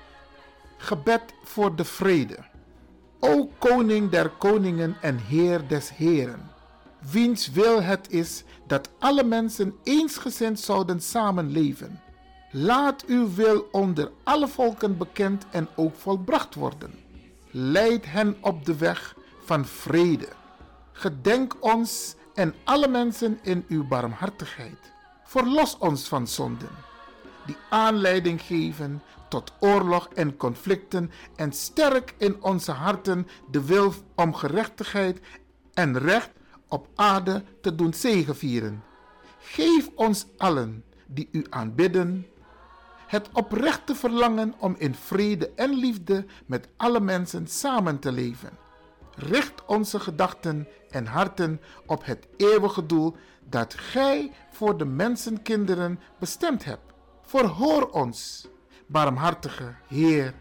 Gebed 0.83 1.23
voor 1.43 1.77
de 1.77 1.85
vrede. 1.85 2.39
O 3.21 3.51
koning 3.59 4.11
der 4.11 4.29
koningen 4.29 4.97
en 5.01 5.19
heer 5.19 5.69
des 5.69 5.91
heren, 5.91 6.51
wiens 7.11 7.51
wil 7.51 7.83
het 7.83 8.11
is 8.11 8.45
dat 8.67 8.89
alle 8.99 9.25
mensen 9.25 9.75
eensgezind 9.83 10.61
zouden 10.61 11.01
samenleven. 11.01 12.01
Laat 12.51 13.05
uw 13.05 13.35
wil 13.35 13.69
onder 13.73 14.11
alle 14.23 14.49
volken 14.49 14.97
bekend 14.97 15.47
en 15.51 15.69
ook 15.75 15.97
volbracht 15.97 16.55
worden. 16.55 16.95
Leid 17.51 18.05
hen 18.07 18.37
op 18.41 18.65
de 18.65 18.77
weg 18.77 19.17
van 19.45 19.65
vrede. 19.65 20.29
Gedenk 20.93 21.57
ons 21.61 22.15
en 22.35 22.55
alle 22.65 22.89
mensen 22.89 23.39
in 23.43 23.65
uw 23.69 23.87
barmhartigheid. 23.87 24.93
Verlos 25.25 25.79
ons 25.79 26.09
van 26.09 26.27
zonden, 26.27 26.71
die 27.47 27.57
aanleiding 27.69 28.43
geven 28.43 29.03
tot 29.33 29.53
oorlog 29.61 30.09
en 30.15 30.37
conflicten 30.37 31.11
en 31.37 31.53
sterk 31.53 32.15
in 32.19 32.43
onze 32.43 32.73
harten 32.73 33.27
de 33.51 33.65
wil 33.65 33.93
om 34.15 34.35
gerechtigheid 34.35 35.21
en 35.75 35.99
recht 35.99 36.31
op 36.69 36.89
aarde 36.95 37.45
te 37.61 37.75
doen 37.75 37.95
zegevieren. 37.95 38.83
Geef 39.39 39.91
ons 39.95 40.27
allen 40.37 40.85
die 41.07 41.29
u 41.31 41.47
aanbidden 41.51 42.27
het 43.07 43.29
oprechte 43.33 43.95
verlangen 43.95 44.55
om 44.59 44.75
in 44.79 44.95
vrede 44.95 45.51
en 45.57 45.75
liefde 45.75 46.25
met 46.47 46.69
alle 46.77 47.01
mensen 47.01 47.47
samen 47.47 47.99
te 47.99 48.13
leven. 48.13 48.51
Richt 49.15 49.65
onze 49.67 50.01
gedachten 50.01 50.69
en 50.91 51.07
harten 51.07 51.61
op 51.87 52.05
het 52.05 52.27
eeuwige 52.37 52.87
doel 52.87 53.17
dat 53.49 53.75
Gij 53.75 54.33
voor 54.51 54.77
de 54.79 54.85
mensenkinderen 54.85 56.01
bestemd 56.19 56.65
hebt. 56.65 56.93
Verhoor 57.23 57.91
ons, 57.91 58.49
barmhartige 58.89 59.75
Heer. 59.89 60.33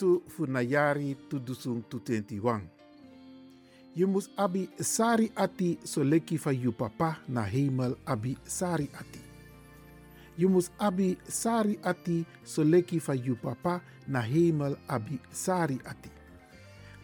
Avortu 0.00 0.22
fu 0.28 0.46
nayari 0.46 1.16
tudusung 1.28 1.82
tu 1.88 1.98
21. 1.98 2.60
Je 3.94 4.06
moest 4.06 4.30
abi 4.36 4.68
sari 4.80 5.30
ati 5.34 5.78
so 5.84 6.02
leki 6.04 6.38
van 6.38 6.54
je 6.54 6.70
papa 6.70 7.16
na 7.28 7.42
hemel 7.42 7.96
abi 8.06 8.36
sari 8.44 8.88
ati. 8.94 9.20
Je 10.38 10.46
moest 10.46 10.72
abi 10.78 11.18
sari 11.28 11.78
ati 11.82 12.24
so 12.44 12.64
leki 12.64 12.98
van 12.98 13.18
je 13.18 13.34
papa 13.34 13.80
na 14.06 14.20
hemel 14.20 14.76
abi 14.88 15.18
sari 15.30 15.78
ati. 15.84 16.10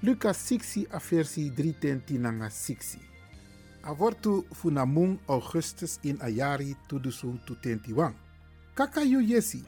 Lucas 0.03 0.39
6 0.51 0.87
a 0.91 0.99
versi 0.99 1.51
3 1.51 2.19
nanga 2.19 2.49
6. 2.49 2.99
Avortu 3.83 4.45
fu 4.53 4.71
namung 4.71 5.19
Augustus 5.29 5.99
in 6.03 6.19
ayari 6.21 6.77
tudusung 6.89 7.39
tu 7.47 7.55
21. 7.55 8.13
Kaka 8.75 9.03
yu 9.03 9.21
yesi, 9.21 9.65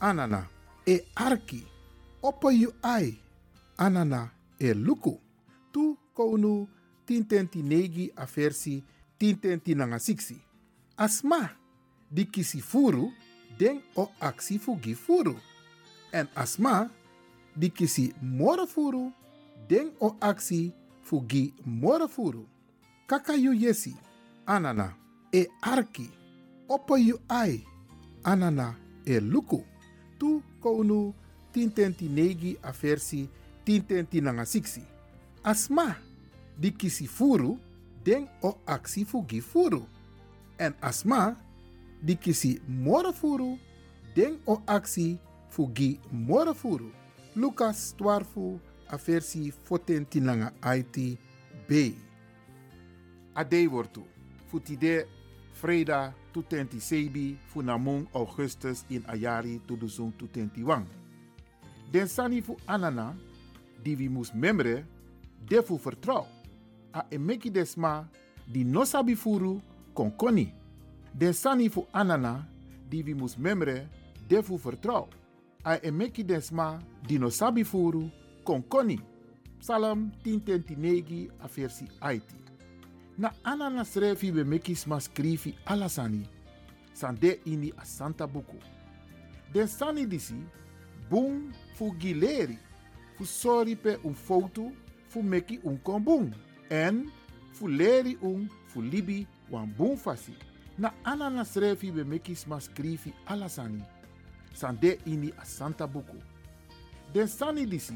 anana, 0.00 0.46
e 0.86 1.00
arki, 1.14 1.66
oppo 2.22 2.50
yu 2.50 2.72
ai, 2.82 3.18
anana, 3.76 4.30
e 4.58 4.74
luku. 4.74 5.20
Tu 5.72 5.98
konu 6.14 6.68
tintenti 7.06 7.62
negi 7.62 8.12
a 8.16 8.26
versi 8.26 8.82
tintenti 9.18 9.74
nanga. 9.74 9.98
Asma, 10.96 11.50
di 12.10 12.24
kisi 12.26 12.60
furu, 12.60 13.12
den 13.58 13.82
o 13.96 14.10
aksi 14.20 14.58
fugi 14.58 14.94
furu. 14.94 15.36
En 16.12 16.28
asma, 16.34 16.90
di 17.56 17.70
kisi 17.70 18.14
moro 18.20 18.66
furu, 18.66 19.12
den 19.68 19.92
o 20.00 20.16
aksi 20.20 20.72
fugi 21.02 21.54
moro 21.64 22.08
furu. 22.08 22.46
Yesi, 23.52 23.94
anana, 24.46 24.96
e 25.32 25.48
arki, 25.60 26.10
oppo 26.68 26.96
yu 26.96 27.18
ai, 27.28 27.64
anana, 28.24 28.76
e 29.04 29.20
luku. 29.20 29.64
Tu 30.18 30.42
konu 30.60 31.14
tintenti 31.52 32.08
negi 32.08 32.56
a 32.60 32.72
versi 32.72 33.28
tintenti 33.64 34.20
nanga 34.20 34.44
siksi. 34.44 34.82
Asma, 35.42 35.96
di 36.56 36.72
kisi 36.72 37.06
furu, 37.06 37.58
den 38.02 38.28
o 38.40 38.58
aksi 38.64 39.04
fugi 39.04 39.40
furu. 39.40 39.86
En 40.58 40.74
asma, 40.80 41.36
di 42.00 42.16
kisi 42.16 42.60
furu, 43.14 43.58
den 44.14 44.38
o 44.46 44.62
aksi 44.66 45.18
fugi 45.48 46.00
furu. 46.54 46.90
Lucas 47.34 47.94
12, 47.96 48.60
a 48.86 48.96
versi 48.96 49.52
14 49.68 50.20
nanga 50.20 50.52
IT 50.76 51.18
B. 51.68 51.94
Ade 53.34 53.66
wortu, 53.66 54.04
futide 54.50 55.06
Freda 55.52 56.12
tutenti 56.32 56.80
sebi 56.80 57.38
funamung 57.52 58.08
Augustus 58.12 58.84
in 58.88 59.04
Ayari 59.06 59.60
tudusung 59.66 60.12
tutenti 60.16 60.62
wang. 60.62 61.01
Den 61.92 62.08
sani 62.08 62.40
fu 62.40 62.56
anana, 62.66 63.14
die 63.84 63.96
we 63.96 64.08
mus 64.08 64.32
memre, 64.34 64.84
defu 65.48 65.76
vertrouw. 65.78 66.26
A 66.92 67.04
emeki 67.10 67.50
desma, 67.50 68.08
di 68.46 68.64
no 68.64 68.84
sabi 68.84 69.14
furu, 69.14 69.60
kon 69.94 70.10
koni. 70.16 70.54
Den 71.12 71.32
sani 71.32 71.68
fu 71.68 71.86
anana, 71.92 72.46
die 72.88 73.02
we 73.02 73.14
mus 73.14 73.36
memre, 73.36 73.88
defu 74.28 74.56
vertrouw. 74.56 75.08
A 75.64 75.76
emeki 75.82 76.24
desma, 76.24 76.80
di 77.06 77.18
no 77.18 77.28
sabi 77.28 77.64
furu, 77.64 78.10
kon 78.44 78.62
koni. 78.62 78.98
Psalm 79.60 80.10
10 80.24 81.30
a 81.40 81.46
versi 81.46 81.86
Aiti. 82.00 82.36
Na 83.18 83.30
anana 83.44 83.84
srefi 83.84 84.32
be 84.32 84.44
mekis 84.44 84.86
ma 84.86 84.98
skrifi 84.98 85.54
alasani. 85.66 86.26
Sande 86.94 87.40
ini 87.44 87.72
a 87.76 87.84
santa 87.84 88.26
buku. 88.26 88.56
Den 89.52 89.68
sani 89.68 90.06
disi, 90.06 90.40
bung 91.10 91.52
fu 91.72 91.94
gileri, 91.96 92.58
fu 93.16 93.24
soripe 93.24 93.98
un 94.02 94.14
foto, 94.14 94.72
fu 95.06 95.22
meki 95.22 95.60
un 95.62 95.78
kombun. 95.82 96.34
En 96.68 97.10
fu 97.52 97.68
leri 97.68 98.16
un 98.20 98.48
fu 98.66 98.80
libi 98.80 99.26
wan 99.50 99.72
bun 99.76 99.96
fasi. 99.96 100.34
Na 100.78 100.92
anana 101.02 101.44
srefi 101.44 101.90
be 101.90 102.04
meki 102.04 102.34
sma 102.34 102.60
skrifi 102.60 103.12
ala 103.26 103.48
sani. 103.48 103.84
Sande 104.52 104.98
ini 105.04 105.32
a 105.36 105.44
santa 105.44 105.86
buku. 105.86 106.16
Den 107.12 107.28
sani 107.28 107.66
disi, 107.66 107.94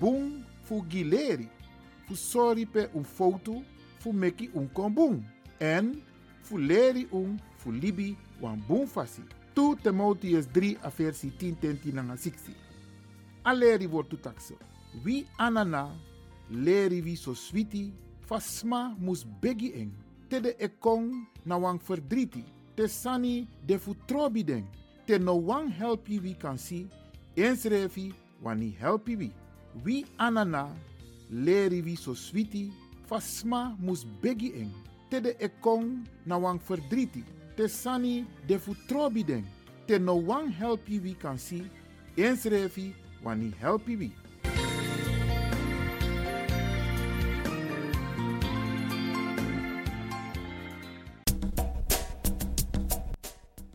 bun 0.00 0.44
fu 0.62 0.84
gileri, 0.88 1.48
fu 2.06 2.14
soripe 2.14 2.88
un 2.92 3.04
foto, 3.04 3.62
fu 3.98 4.12
meki 4.12 4.50
un 4.54 4.68
kombun. 4.72 5.22
En 5.58 6.02
fu 6.42 6.58
leri 6.58 7.06
un 7.10 7.38
fu 7.56 7.70
libi 7.70 8.16
wan 8.40 8.62
bun 8.66 8.86
fasi. 8.86 9.22
2 9.54 9.76
Timotheus 9.82 10.46
3 10.46 10.78
a 10.80 10.88
versie 10.88 11.30
10 11.30 11.56
10 11.60 11.80
10 11.82 12.16
16. 12.16 12.54
a 13.44 13.54
leri 13.54 13.86
wortu 13.86 14.16
takso. 14.16 14.54
Wi 15.04 15.26
anana 15.38 15.90
leri 16.50 17.00
wi 17.00 17.16
so 17.16 17.34
switi 17.34 17.92
fa 18.20 18.40
sma 18.40 18.94
mus 18.98 19.24
begi 19.24 19.72
en. 19.74 19.92
Te 20.28 20.40
de 20.40 20.54
e 20.58 20.68
kong 20.68 21.26
na 21.44 21.56
wang 21.56 21.78
verdriti. 21.78 22.44
Te 22.76 22.88
sani 22.88 23.46
de 23.66 23.78
fu 23.78 23.94
trobi 24.06 24.44
den. 24.44 24.66
Te 25.06 25.18
no 25.18 25.34
wang 25.34 25.70
helpi 25.70 26.20
wi 26.20 26.34
kan 26.34 26.58
si. 26.58 26.86
Ens 27.36 27.64
refi 27.64 28.12
wani 28.42 28.70
helpi 28.80 29.16
wi. 29.16 29.32
Wi 29.84 30.04
anana 30.18 30.68
leri 31.30 31.82
wi 31.82 31.96
so 31.96 32.14
switi 32.14 32.70
fa 33.08 33.20
sma 33.20 33.76
mus 33.78 34.04
begi 34.22 34.52
en. 34.54 34.72
Te 35.10 35.20
de 35.20 35.36
e 35.40 35.48
kong 35.60 36.06
na 36.26 36.38
wang 36.38 36.60
verdriti. 36.68 37.24
Te 37.56 37.68
sani 37.68 38.24
de 38.46 38.58
fu 38.58 38.74
trobi 38.88 39.24
den. 39.24 39.44
Te 39.86 39.98
no 39.98 40.14
wang 40.14 40.48
helpi 40.48 41.00
wi 41.00 41.14
kan 41.14 41.38
si. 41.38 41.64
Ens 42.16 42.44
refi 42.44 42.92
wani 43.24 43.52
helpi 43.60 43.96
wie. 43.96 44.12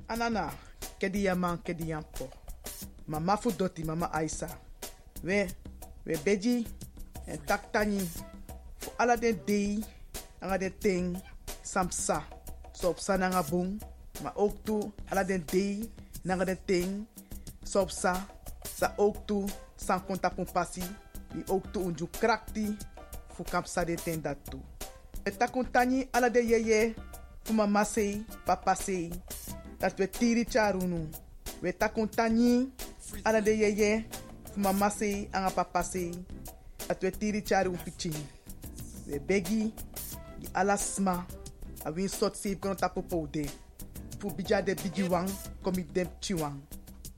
Anana, 0.07 0.51
kedi 0.99 1.23
yaman. 1.25 1.59
Mama 3.07 3.37
fu 3.37 3.51
doti 3.51 3.83
mama 3.83 4.11
Aisa. 4.13 4.49
We, 5.23 5.47
we 6.05 6.15
beji 6.17 6.67
en 7.27 7.37
tak 7.45 7.71
tani. 7.71 7.99
Fu 8.79 8.91
ala 8.99 9.15
dei, 9.17 9.83
anga 10.41 10.69
ting, 10.79 11.17
samsa. 11.63 12.23
So 12.73 12.89
op 12.89 12.99
sa 12.99 13.17
nanga 13.17 13.43
bung, 13.43 13.81
maar 14.23 14.35
ook 14.35 14.63
toe 14.63 14.91
ala 15.09 15.23
dei, 15.23 15.89
nanga 16.23 16.55
ting, 16.65 17.07
so 17.63 17.81
op 17.81 17.91
sa. 18.77 18.93
Ook 18.97 19.25
toe, 19.25 19.45
san 19.75 20.05
konta 20.05 20.29
pasi. 20.29 20.83
Di 21.33 21.43
ook 21.51 21.71
toe 21.71 21.83
unju 21.83 22.07
krakti, 22.19 22.77
fu 23.33 23.43
kapsa 23.43 23.83
de 23.83 23.95
ten 23.95 24.21
dat 24.21 24.37
toe. 24.49 24.61
We 25.23 25.37
takun 25.37 25.71
tani 25.71 26.07
ala 26.11 26.29
de 26.29 26.39
yeye, 26.39 26.93
fu 27.43 27.53
mama 27.53 27.83
sei, 27.83 28.25
papa 28.45 28.75
sei. 28.75 29.11
dat 29.77 29.93
we 29.97 30.07
tiri 30.09 30.45
charunu. 30.45 31.07
We 31.61 31.73
takun 31.73 32.09
tani 32.09 32.71
ala 33.23 33.41
de 33.41 33.51
yeye 33.51 34.05
fu 34.53 34.59
mama 34.59 34.89
sei 34.89 35.29
papa 35.55 35.83
sei. 35.83 36.25
Dat 36.87 37.01
we 37.01 37.11
tiri 37.11 37.41
charu 37.41 37.77
piching. 37.83 38.15
We 39.07 39.19
begi 39.19 39.73
di 40.39 40.47
ala 40.53 40.77
sma 40.77 41.25
a 41.85 41.91
win 41.91 42.09
sot 42.09 42.35
save 42.35 42.59
kono 42.59 42.75
tapo 42.75 43.01
poude. 43.01 43.45
Fu 44.19 44.31
bija 44.31 44.61
de 44.61 44.75
bigi 44.75 45.03
wang 45.03 45.29
komi 45.61 45.85
dem. 45.93 46.07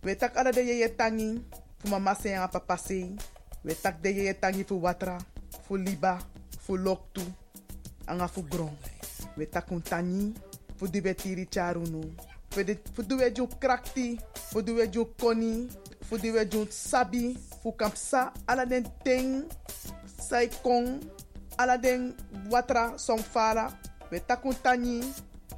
We 0.03 0.15
tak 0.15 0.38
ala 0.38 0.51
de 0.51 0.62
yeye 0.63 0.89
tangi 0.95 1.41
fu 1.79 1.89
mama 1.89 2.15
anga 2.15 2.47
papa 2.47 2.77
sei. 2.77 3.15
We 3.63 3.73
tak 3.75 4.01
de 4.01 4.09
yeye 4.09 4.33
tangi 4.33 4.63
fu 4.63 4.79
watra, 4.81 5.17
fu 5.67 5.75
liba, 5.75 6.19
fu 6.59 6.77
loktu, 6.77 7.21
anga 8.07 8.27
fu 8.27 8.41
gron. 8.43 8.71
We 9.38 9.45
takun 9.45 9.81
tani 9.81 10.33
fu 10.77 10.88
di 10.88 11.01
we 11.01 11.13
tiri 11.13 11.45
charunu. 11.45 12.15
fu 12.93 13.03
du 13.03 13.17
we 13.17 13.31
ju 13.31 13.47
krakti, 13.59 14.19
fu 14.51 14.62
du 14.62 14.75
we 14.75 14.88
ju 14.88 15.05
koni, 15.19 15.67
fu 16.01 16.17
du 16.17 16.31
we 16.31 16.45
ju 16.45 16.65
sabi, 16.69 17.38
fu 17.62 17.71
kampsa 17.71 18.31
ala 18.47 18.65
den 18.65 18.85
ting, 19.03 19.43
sai 20.05 20.49
kong, 20.63 20.99
den 21.81 22.15
watra 22.49 22.97
som 22.97 23.19
fala, 23.19 23.71
we 24.12 24.19
takun 24.19 24.55
tani, 24.63 25.03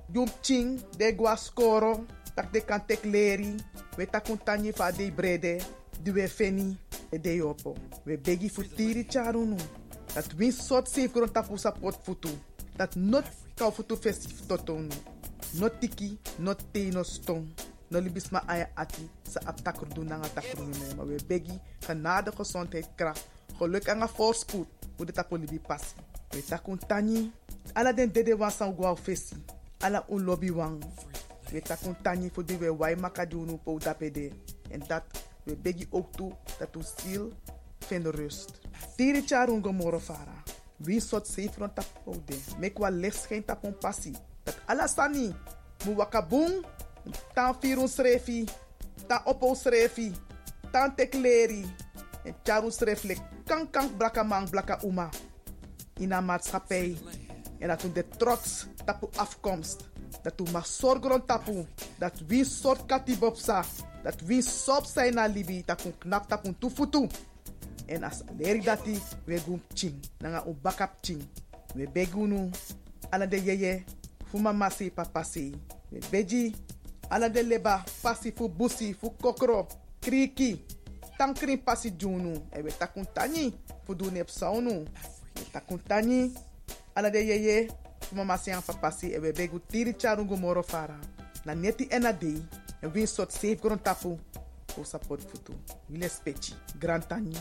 jum 0.10 0.28
ching, 0.42 0.82
de 0.98 1.12
gwa 1.14 1.38
skoro, 1.38 2.06
tak 2.36 2.52
de 2.52 2.60
kan 2.60 2.82
tek 2.86 3.04
leri, 3.04 3.56
we 3.98 4.06
takun 4.06 4.38
tani 4.38 4.72
fa 4.72 4.92
de 4.92 5.12
brede, 5.12 5.60
du 6.04 6.14
we 6.14 6.28
feni, 6.28 6.78
e 7.12 7.18
de 7.18 7.36
yopo. 7.36 7.76
We 8.06 8.18
begi 8.18 8.50
fu 8.50 8.64
tiri 8.64 9.06
charunu, 9.06 9.58
dat 10.14 10.34
win 10.38 10.52
sot 10.52 10.88
sif 10.88 11.14
gron 11.14 11.32
tapu 11.32 11.58
sa 11.58 11.72
pot 11.72 11.96
futu, 12.04 12.32
dat 12.78 12.96
not 12.96 13.26
kau 13.56 13.72
futu 13.72 13.96
festif 13.96 14.48
totonu. 14.48 14.90
no 15.54 15.70
tiki, 15.70 16.18
no 16.40 16.54
te, 16.54 16.92
no 16.92 17.04
stong. 17.04 17.48
No 17.92 18.00
libis 18.00 18.32
ma 18.32 18.40
aya 18.48 18.70
ati 18.76 19.04
sa 19.28 19.42
ap 19.46 19.60
takrudu 19.64 20.04
na 20.08 20.16
nga 20.24 20.40
takrudu 20.40 20.72
na 20.72 20.96
maar 20.96 21.08
we 21.08 21.20
begi 21.28 21.60
genade 21.84 22.32
gezondheid 22.32 22.88
kracht. 22.96 23.28
Geluk 23.60 23.88
en 23.88 24.08
voorspoed. 24.08 24.68
Hoe 24.98 25.06
de 25.06 25.12
tapo 25.12 25.36
libi 25.36 25.60
pasi. 25.60 25.96
We 26.32 26.42
takun 26.42 26.80
tani. 26.88 27.32
Ala 27.74 27.94
den 27.94 28.12
dede 28.12 28.38
wan. 28.38 28.52
Ala 29.82 30.06
un 30.08 30.24
lobby 30.24 30.52
wang. 30.52 30.80
We 31.52 31.62
takun 31.62 31.96
tani 32.02 32.30
voor 32.34 32.46
die 32.46 32.58
we 32.58 32.76
wai 32.76 32.96
makadunu 32.96 33.58
po 33.58 33.78
dapede. 33.78 34.32
En 34.70 34.84
dat 34.88 35.04
we 35.44 35.56
begi 35.56 35.88
ook 35.90 36.14
toe 36.14 36.32
dat 36.60 36.76
u 36.76 36.82
ziel 36.98 37.32
vindt 37.80 38.08
rust. 38.08 38.60
Tiri 38.96 39.22
charun 39.22 39.64
gomoro 39.64 40.00
fara. 40.00 40.44
Wie 40.76 41.02
soort 41.02 41.28
zeefron 41.28 41.74
tapo 41.74 42.16
de. 42.26 42.40
Mek 42.60 42.78
wa 42.78 42.90
licht 42.90 43.46
tapon 43.46 43.78
passie 43.78 44.16
dat 44.44 44.58
alasani 44.66 45.34
mu 45.86 45.94
wakabung 45.98 46.66
tan 47.34 47.54
firun 47.62 47.90
srefi 47.90 48.46
tan 49.08 49.22
opo 49.26 49.54
srefi 49.54 50.14
tan 50.74 50.94
tekleri 50.96 51.66
en 52.26 52.34
charu 52.46 52.70
srefle 52.70 53.18
kan 53.46 53.70
kan 53.70 53.90
blaka 53.98 54.24
man 54.24 54.50
blaka 54.50 54.80
uma 54.86 55.10
in 55.98 56.12
een 56.12 56.26
maatschappij 56.26 56.98
en 57.60 57.68
dat 57.68 57.86
de 57.94 58.06
trots 58.18 58.66
tapu 58.86 59.08
afkomst 59.16 59.91
dat 60.22 60.40
u 60.40 60.52
mag 60.52 60.66
zorgen 60.66 61.26
tapu 61.26 61.66
dat 61.98 62.14
wie 62.28 62.46
soort 62.46 62.86
katibopsa 62.86 63.66
dat 64.04 64.22
wie 64.22 64.42
sop 64.42 64.86
zijn 64.86 65.14
na 65.14 65.26
libi 65.26 65.64
dat 65.66 65.86
u 65.86 65.92
knap 65.98 66.28
tapu 66.28 66.54
tufutu 66.60 67.08
en 67.86 68.04
as 68.04 68.22
leri 68.38 68.62
dati 68.62 69.00
we 69.26 69.40
gum 69.40 69.62
ching 69.74 70.00
nanga 70.18 70.44
u 70.48 70.54
bakap 70.62 70.98
ching 71.02 71.22
we 71.76 71.88
begunu 71.88 72.50
ala 73.10 73.28
de 73.28 73.38
yeye 73.38 73.84
fu 74.32 74.40
mama 74.40 74.70
si 74.70 74.90
papa 74.90 75.24
si. 75.24 75.52
We 75.92 76.00
beji, 76.12 76.56
ala 77.10 77.30
de 77.30 77.44
leba, 77.44 77.84
pasi 78.02 78.32
fu 78.32 78.48
busi, 78.48 78.94
fu 78.94 79.12
kokro, 79.12 79.68
kriki, 80.00 80.64
tankrin 81.18 81.58
pasi 81.58 81.92
junu. 81.92 82.34
E 82.56 82.62
we 82.62 82.72
takun 82.72 83.06
tani, 83.14 83.54
fu 83.86 83.94
du 83.94 84.10
nep 84.10 84.30
saunu. 84.30 84.86
We 85.36 85.44
takun 85.52 85.80
tani, 85.88 86.32
ala 86.96 87.10
de 87.10 87.20
yeye, 87.20 87.68
mama 88.12 88.38
si 88.38 88.52
an 88.52 88.62
papa 88.62 88.92
si, 88.92 89.14
e 89.14 89.20
we 89.20 89.32
begu 89.32 89.60
tiri 89.60 89.94
charungu 89.94 90.38
moro 90.38 90.64
fara. 90.64 91.00
Na 91.46 91.54
neti 91.54 91.88
ena 91.90 92.12
dei, 92.12 92.42
e 92.82 92.88
win 92.88 93.08
sot 93.08 93.32
safe 93.32 93.56
gron 93.56 93.80
tapu, 93.80 94.20
support 94.84 95.22
futu. 95.22 95.54
Wile 95.90 96.10
spechi, 96.10 96.54
grand 96.80 97.08
tani, 97.08 97.36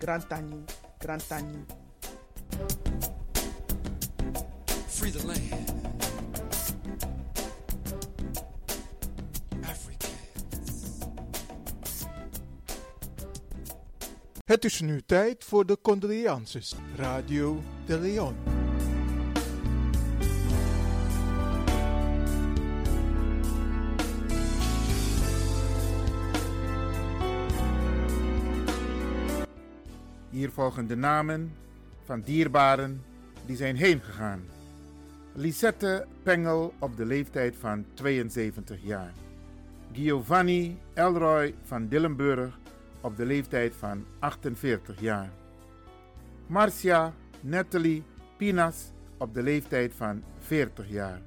grand 0.00 0.26
tani. 0.28 0.64
Free 4.88 5.10
the 5.10 5.26
land. 5.26 5.80
Het 14.44 14.64
is 14.64 14.80
nu 14.80 15.02
tijd 15.06 15.44
voor 15.44 15.66
de 15.66 15.78
condolences. 15.82 16.74
Radio 16.96 17.62
de 17.86 17.98
Leon. 17.98 18.51
Hier 30.42 30.50
volgen 30.50 30.86
de 30.86 30.96
namen 30.96 31.52
van 32.04 32.20
dierbaren 32.20 33.02
die 33.46 33.56
zijn 33.56 33.76
heen 33.76 34.00
gegaan. 34.00 34.42
Lisette 35.32 36.06
Pengel 36.22 36.74
op 36.78 36.96
de 36.96 37.06
leeftijd 37.06 37.56
van 37.56 37.84
72 37.94 38.82
jaar. 38.82 39.12
Giovanni 39.92 40.78
Elroy 40.94 41.54
van 41.64 41.88
Dillenburg 41.88 42.58
op 43.00 43.16
de 43.16 43.26
leeftijd 43.26 43.74
van 43.76 44.04
48 44.18 45.00
jaar. 45.00 45.30
Marcia 46.46 47.12
Natalie 47.40 48.02
Pinas 48.36 48.92
op 49.18 49.34
de 49.34 49.42
leeftijd 49.42 49.94
van 49.94 50.22
40 50.38 50.88
jaar. 50.88 51.20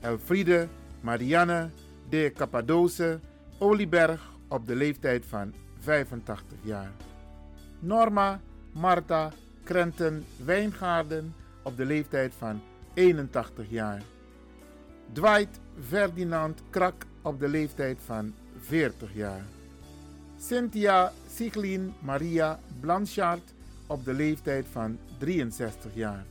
Elfriede 0.00 0.68
Marianne 1.00 1.70
de 2.08 2.32
Cappadoce 2.34 3.20
Olieberg 3.58 4.30
op 4.48 4.66
de 4.66 4.74
leeftijd 4.74 5.26
van 5.26 5.54
85 5.78 6.58
jaar. 6.62 6.92
Norma 7.86 8.40
Marta 8.72 9.32
Krenten 9.64 10.24
Wijngaarden 10.44 11.34
op 11.62 11.76
de 11.76 11.84
leeftijd 11.84 12.34
van 12.38 12.60
81 12.94 13.70
jaar. 13.70 14.02
Dwight 15.12 15.60
Ferdinand 15.88 16.62
Krak 16.70 17.06
op 17.22 17.40
de 17.40 17.48
leeftijd 17.48 17.98
van 18.04 18.34
40 18.58 19.14
jaar. 19.14 19.44
Cynthia 20.38 21.12
Siglin 21.30 21.94
Maria 22.00 22.58
Blanchard 22.80 23.54
op 23.86 24.04
de 24.04 24.14
leeftijd 24.14 24.66
van 24.70 24.98
63 25.18 25.94
jaar. 25.94 26.24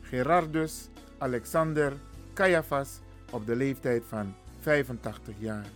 Gerardus 0.00 0.88
Alexander 1.18 1.92
Caiaphas 2.34 3.00
op 3.30 3.46
de 3.46 3.56
leeftijd 3.56 4.02
van 4.08 4.34
85 4.60 5.34
jaar. 5.38 5.66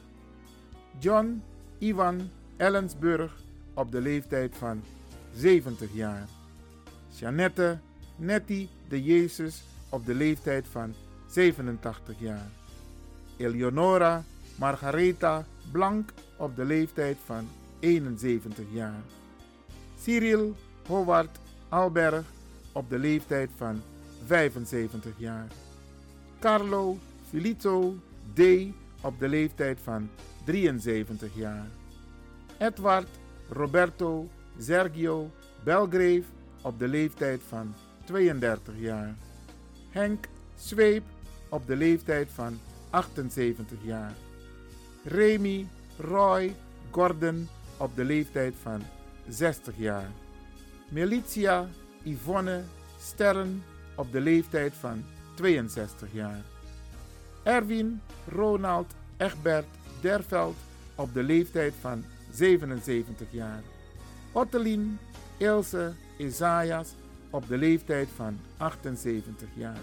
John 0.99 1.43
Ivan 1.79 2.31
Ellensburg 2.57 3.33
op 3.75 3.93
de 3.93 4.01
leeftijd 4.01 4.57
van 4.57 4.83
70 5.39 5.89
jaar. 5.93 6.29
Jeannette 7.09 7.79
Nettie 8.17 8.69
de 8.89 9.03
Jezus 9.03 9.63
op 9.89 10.07
de 10.07 10.15
leeftijd 10.15 10.67
van 10.71 10.95
87 11.27 12.15
jaar. 12.19 12.51
Eleonora 13.37 14.25
Margaretha 14.57 15.45
Blank 15.73 16.13
op 16.37 16.57
de 16.57 16.65
leeftijd 16.65 17.17
van 17.25 17.49
71 17.81 18.65
jaar. 18.71 19.03
Cyril 20.01 20.57
Howard 20.87 21.39
Alberg 21.69 22.25
op 22.73 22.91
de 22.91 22.99
leeftijd 22.99 23.51
van 23.57 23.83
75 24.27 25.13
jaar. 25.17 25.47
Carlo 26.41 26.99
Filito 27.29 27.97
D. 28.35 28.41
op 29.01 29.19
de 29.19 29.29
leeftijd 29.29 29.79
van 29.83 30.09
73 30.45 31.35
jaar. 31.35 31.67
Edward 32.59 33.09
Roberto 33.49 34.29
Sergio 34.59 35.31
Belgrave 35.65 36.25
op 36.63 36.79
de 36.79 36.89
leeftijd 36.89 37.41
van 37.49 37.75
32 38.05 38.75
jaar. 38.79 39.15
Henk 39.91 40.29
Zweep 40.57 41.03
op 41.49 41.67
de 41.67 41.77
leeftijd 41.77 42.29
van 42.35 42.59
78 42.91 43.79
jaar. 43.83 44.15
Remy 45.05 45.67
Roy 45.99 46.55
Gordon 46.91 47.49
op 47.77 47.97
de 47.97 48.05
leeftijd 48.05 48.55
van 48.63 48.83
60 49.29 49.75
jaar. 49.77 50.11
Militia 50.89 51.69
Yvonne 52.03 52.63
Sterren 53.01 53.63
op 53.97 54.13
de 54.13 54.21
leeftijd 54.21 54.75
van 54.75 55.05
62 55.35 56.09
jaar. 56.13 56.43
Erwin 57.43 58.01
Ronald 58.29 58.95
Egbert 59.17 59.67
Derveld 60.01 60.57
op 60.95 61.15
de 61.15 61.23
leeftijd 61.23 61.75
van 61.81 62.05
77 62.31 63.27
jaar. 63.31 63.63
Ottelien 64.39 64.99
Ilse 65.37 65.93
Isaias 66.17 66.95
op 67.31 67.49
de 67.49 67.57
leeftijd 67.57 68.09
van 68.17 68.39
78 68.57 69.49
jaar. 69.55 69.81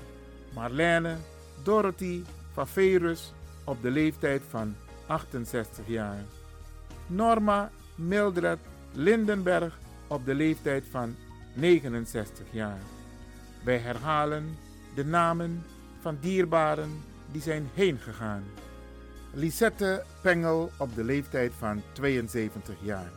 Marlene 0.54 1.16
Dorothy 1.64 2.22
Faverus 2.54 3.34
op 3.64 3.82
de 3.82 3.90
leeftijd 3.92 4.42
van 4.50 4.76
68 5.08 5.88
jaar. 5.88 6.24
Norma 7.08 7.72
Mildred 7.96 8.60
Lindenberg 8.92 9.78
op 10.08 10.26
de 10.26 10.34
leeftijd 10.34 10.84
van 10.90 11.16
69 11.54 12.46
jaar. 12.52 12.82
Wij 13.64 13.78
herhalen 13.78 14.58
de 14.96 15.06
namen 15.06 15.64
van 16.00 16.18
dierbaren 16.22 17.04
die 17.32 17.42
zijn 17.42 17.70
heen 17.74 17.98
gegaan. 17.98 18.44
Lisette 19.34 20.04
Pengel 20.22 20.72
op 20.78 20.96
de 20.96 21.04
leeftijd 21.04 21.52
van 21.58 21.82
72 21.94 22.76
jaar. 22.82 23.12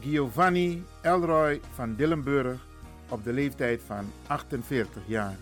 Giovanni 0.00 0.84
Elroy 1.02 1.60
van 1.74 1.94
Dillenburg 1.94 2.60
op 3.08 3.24
de 3.24 3.32
leeftijd 3.32 3.80
van 3.86 4.12
48 4.26 5.02
jaar. 5.06 5.36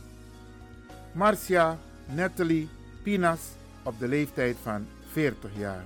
Marcia 1.12 1.78
Natalie 2.06 2.68
Pinas 3.02 3.40
op 3.82 3.98
de 3.98 4.08
leeftijd 4.08 4.56
van 4.62 4.86
40 5.10 5.50
jaar. 5.56 5.84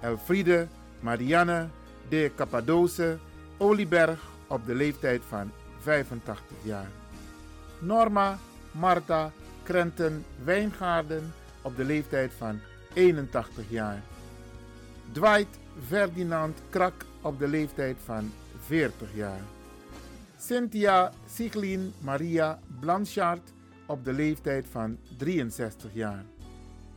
Elfriede 0.00 0.66
Marianne 1.00 1.68
de 2.08 2.30
Cappadoce 2.36 3.18
Olieberg 3.56 4.20
op 4.46 4.66
de 4.66 4.74
leeftijd 4.74 5.22
van 5.28 5.50
85 5.80 6.56
jaar. 6.62 6.88
Norma 7.78 8.38
Marta 8.72 9.32
Krenten 9.62 10.24
Wijngaarden 10.44 11.32
op 11.62 11.76
de 11.76 11.84
leeftijd 11.84 12.32
van 12.38 12.60
81 12.92 13.64
jaar. 13.68 14.02
Dwight 15.12 15.58
Ferdinand 15.86 16.58
Krak 16.70 17.04
op 17.22 17.38
de 17.38 17.48
leeftijd 17.48 17.96
van 18.04 18.32
40 18.58 19.14
jaar. 19.14 19.40
Cynthia 20.36 21.12
Siglin 21.26 21.92
Maria 21.98 22.58
Blanchard 22.80 23.52
op 23.86 24.04
de 24.04 24.12
leeftijd 24.12 24.66
van 24.70 24.98
63 25.16 25.90
jaar. 25.94 26.24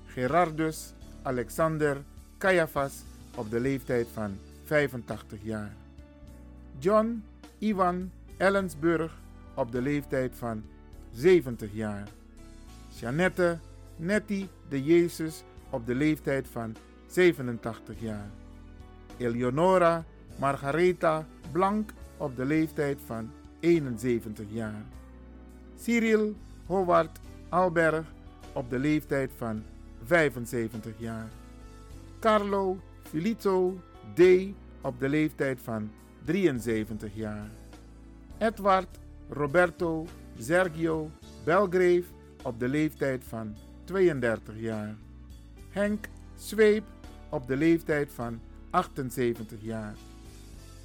Gerardus 0.05 0.93
Alexander 1.21 1.97
Caiaphas 2.37 3.03
op 3.35 3.49
de 3.49 3.59
leeftijd 3.59 4.07
van 4.13 4.37
85 4.63 5.39
jaar. 5.41 5.73
John 6.77 7.23
Ivan 7.59 8.11
Ellensburg 8.37 9.11
op 9.53 9.71
de 9.71 9.81
leeftijd 9.81 10.35
van 10.35 10.63
70 11.11 11.73
jaar. 11.73 12.07
Jeannette 12.99 13.57
Nettie 13.95 14.49
de 14.69 14.83
Jezus 14.83 15.43
op 15.69 15.85
de 15.85 15.95
leeftijd 15.95 16.47
van 16.47 16.75
87 17.07 17.99
jaar. 17.99 18.29
Eleonora 19.17 20.05
Margaretha 20.35 21.25
Blank 21.51 21.93
op 22.17 22.35
de 22.35 22.45
leeftijd 22.45 22.99
van 23.05 23.31
71 23.59 24.45
jaar. 24.49 24.83
Cyril 25.79 26.35
Howard 26.65 27.19
Alberg 27.49 28.05
op 28.53 28.69
de 28.69 28.79
leeftijd 28.79 29.31
van 29.37 29.63
75 30.03 30.93
jaar. 30.97 31.29
Carlo 32.19 32.77
Filito 33.01 33.79
D. 34.15 34.21
op 34.81 34.99
de 34.99 35.09
leeftijd 35.09 35.59
van 35.61 35.91
73 36.25 37.15
jaar. 37.15 37.49
Edward 38.37 38.99
Roberto 39.29 40.05
Sergio 40.39 41.11
Belgrave 41.43 42.03
op 42.43 42.59
de 42.59 42.67
leeftijd 42.67 43.23
van 43.23 43.55
32 43.83 44.59
jaar. 44.59 44.95
Henk 45.69 46.07
Zweep 46.35 46.83
op 47.29 47.47
de 47.47 47.55
leeftijd 47.55 48.11
van 48.11 48.39
78 48.69 49.57
jaar. 49.61 49.93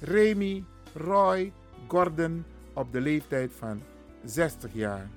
Remy 0.01 0.63
Roy 0.93 1.51
Gordon 1.87 2.45
op 2.73 2.91
de 2.91 3.01
leeftijd 3.01 3.51
van 3.57 3.81
60 4.25 4.73
jaar. 4.73 5.09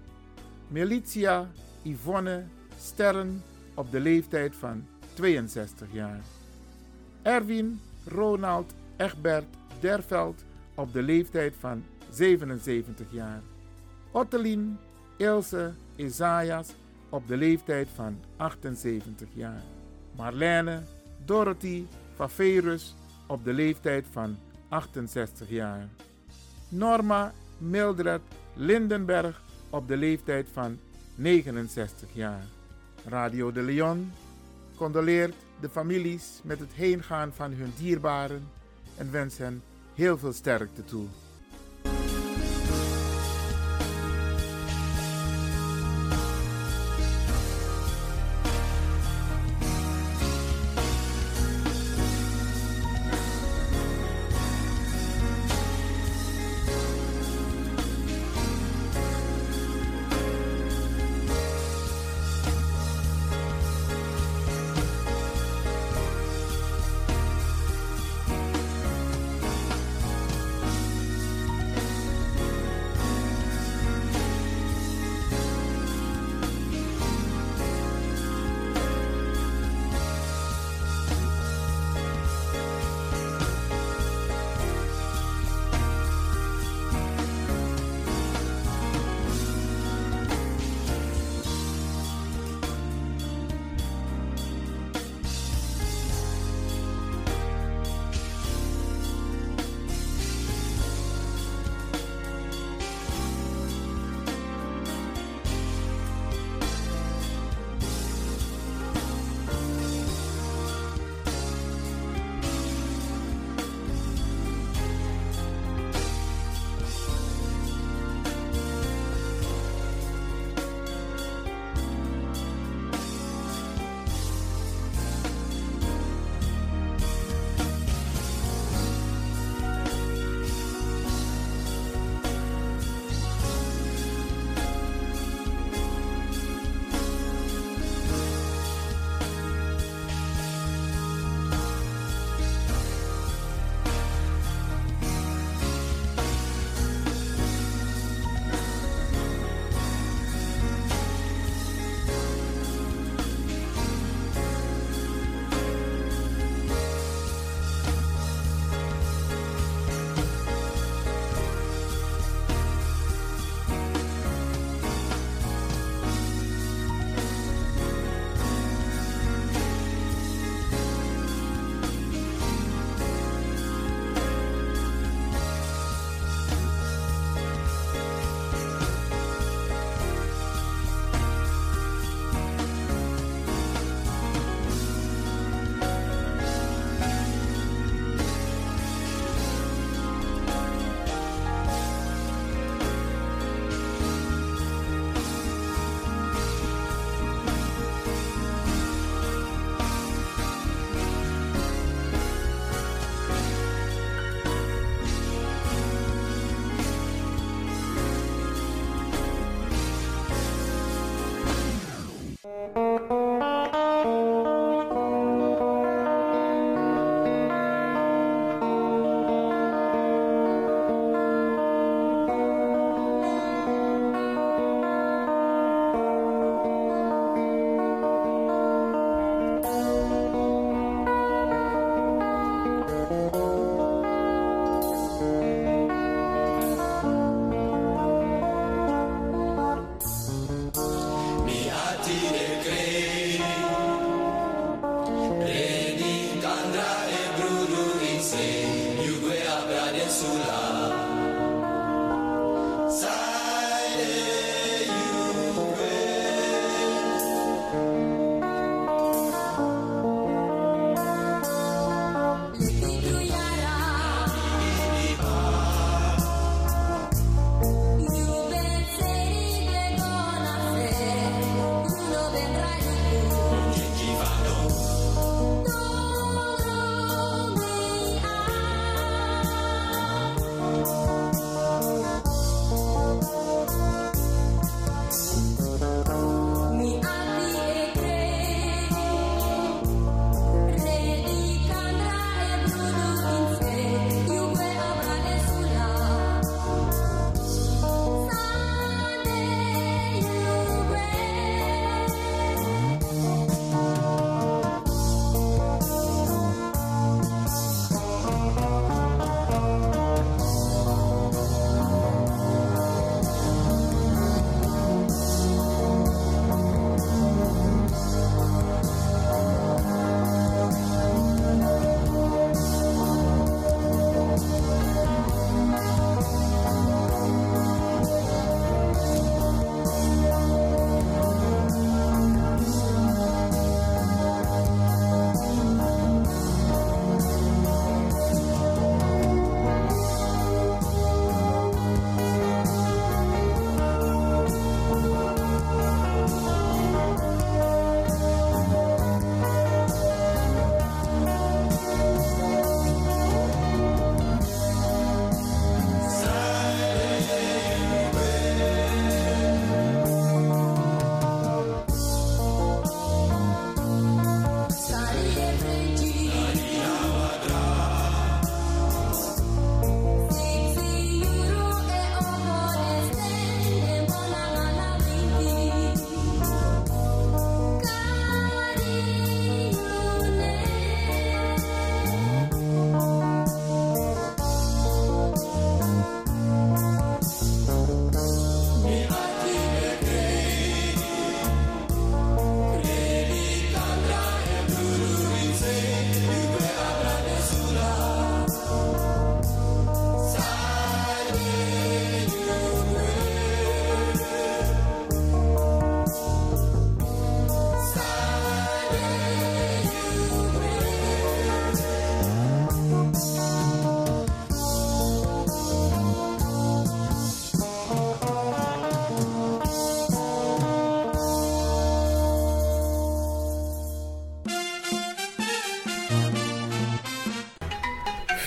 Militia 0.69 1.51
Yvonne 1.83 2.45
Sterren 2.79 3.43
op 3.75 3.91
de 3.91 4.01
leeftijd 4.01 4.57
van 4.57 4.85
62 5.15 5.89
jaar. 5.93 6.21
Erwin 7.23 7.81
Ronald 8.07 8.75
Egbert 8.97 9.45
Derveld 9.81 10.45
op 10.75 10.93
de 10.93 11.03
leeftijd 11.03 11.55
van 11.59 11.85
77 12.11 13.07
jaar. 13.11 13.43
Ottelien 14.11 14.79
Ilse 15.17 15.73
Isaias 15.97 16.75
op 17.09 17.29
de 17.29 17.37
leeftijd 17.37 17.89
van 17.95 18.19
78 18.37 19.29
jaar. 19.35 19.63
Marlene 20.17 20.83
Dorothy 21.25 21.85
Faverus 22.15 22.95
op 23.27 23.45
de 23.45 23.53
leeftijd 23.53 24.07
van 24.11 24.37
68 24.73 25.49
jaar. 25.49 25.89
Norma 26.69 27.33
Mildred 27.59 28.21
Lindenberg 28.55 29.43
op 29.71 29.89
de 29.89 29.97
leeftijd 29.97 30.49
van 30.53 30.79
69 31.15 32.09
jaar. 32.13 32.45
Radio 33.07 33.53
de 33.53 33.63
Leon 33.63 34.13
condoleert 34.77 35.35
de 35.61 35.69
families 35.69 36.41
met 36.45 36.59
het 36.59 36.73
heengaan 36.73 37.33
van 37.33 37.53
hun 37.53 37.73
dierbaren 37.79 38.49
en 38.97 39.11
wens 39.11 39.39
hen 39.39 39.63
heel 39.95 40.19
veel 40.19 40.33
sterkte 40.33 40.85
toe. 40.85 41.07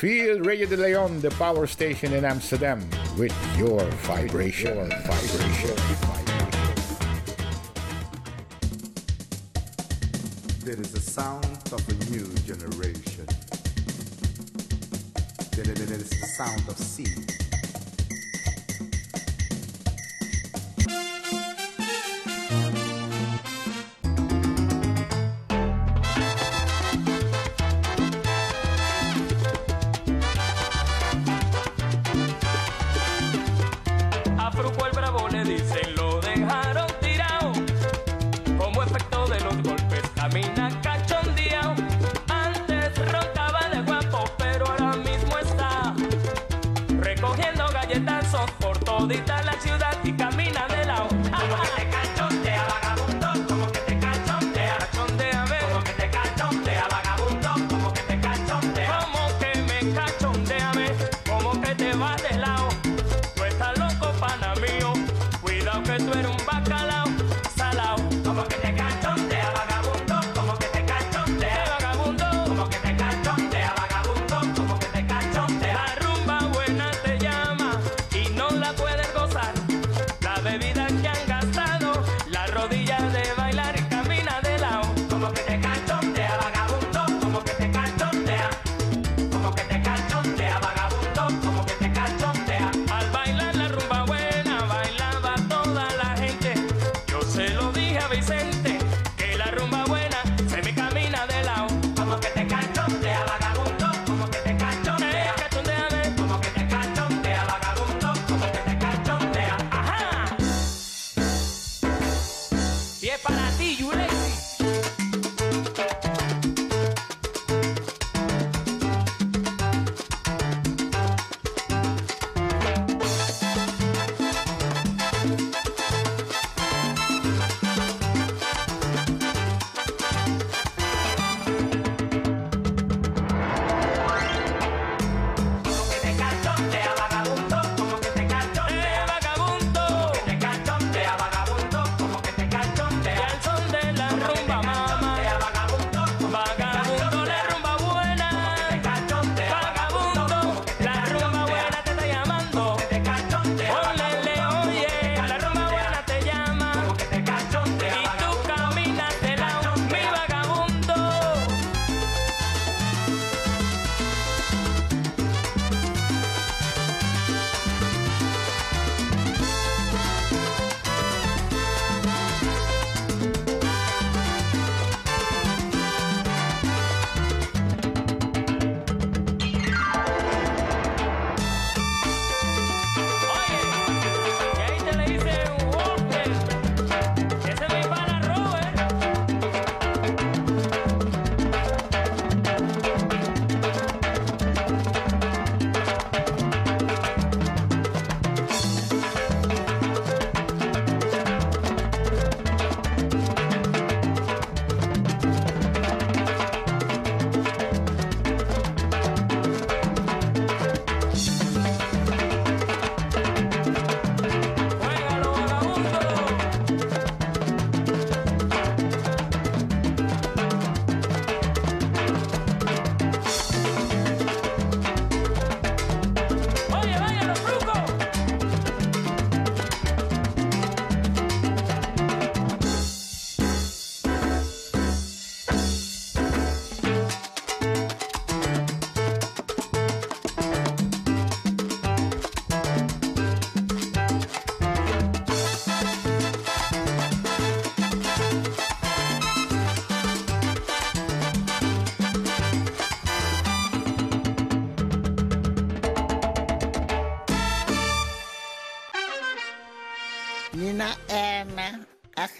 Feel 0.05 0.39
Radio 0.41 0.67
de 0.67 0.77
Leon, 0.77 1.19
the 1.19 1.31
power 1.31 1.65
station 1.65 2.13
in 2.13 2.23
Amsterdam, 2.25 2.79
with 3.17 3.33
your 3.57 3.83
vibration. 4.05 4.75
Your 4.75 4.85
vibration. 4.85 5.75
There 10.63 10.79
is 10.79 10.93
a 10.93 11.01
sound 11.01 11.59
of 11.71 11.81
a 11.89 12.11
new 12.11 12.24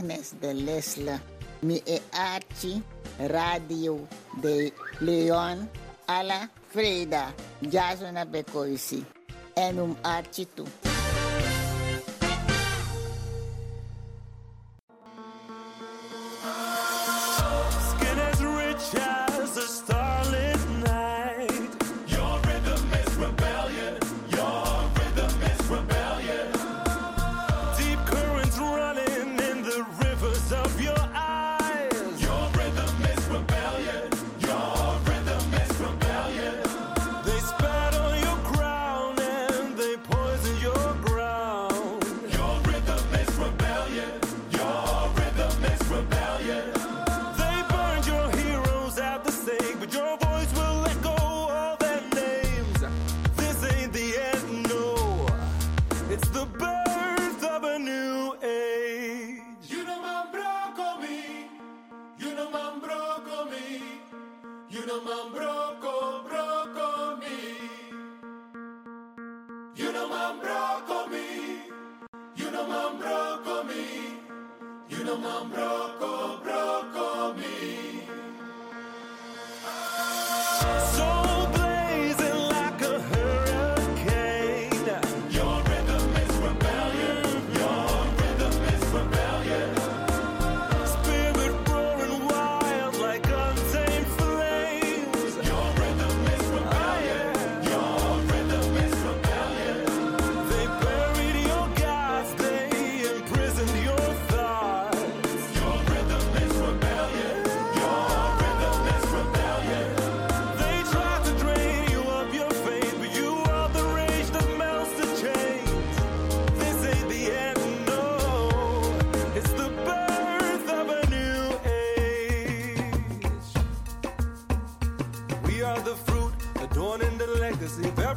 Agnes 0.05 0.35
de 0.39 0.53
Lesla, 0.53 1.19
mi 1.61 1.81
e 1.83 1.99
Radio 3.27 4.07
de 4.39 4.71
Leon, 4.99 5.67
alla 6.05 6.47
Freda, 6.67 7.33
Jasona 7.59 8.23
Bekoisi, 8.23 9.03
en 9.55 9.79
um 9.79 9.95
archi 10.03 10.45
tu. 10.45 10.64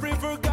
river 0.01 0.48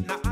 not 0.00 0.25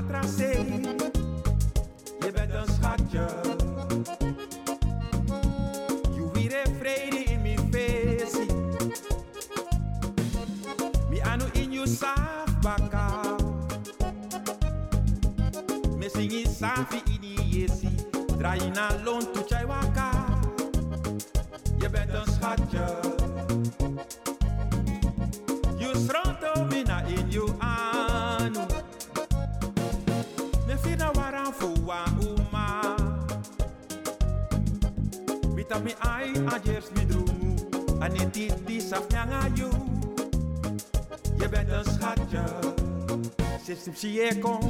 Sieko, 44.04 44.60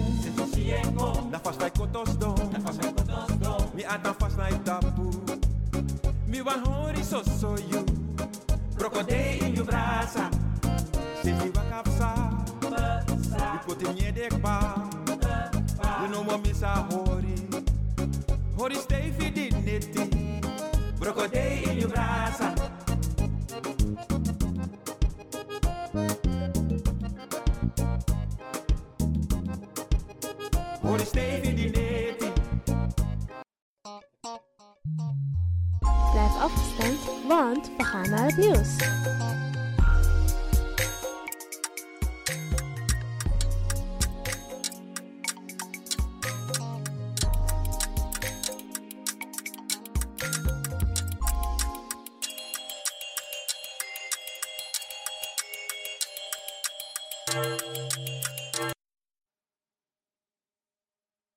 na 1.29 1.39
vast 1.39 1.61
like 1.61 1.75
kotosdo, 1.77 2.35
mi 3.75 3.83
atan 3.85 4.15
vast 4.21 4.39
like 4.39 4.65
tapu, 4.65 5.11
mi 6.29 6.41
wan 6.41 6.63
hori 6.65 7.03
so 7.03 7.21
so 7.25 7.57
you. 7.57 7.74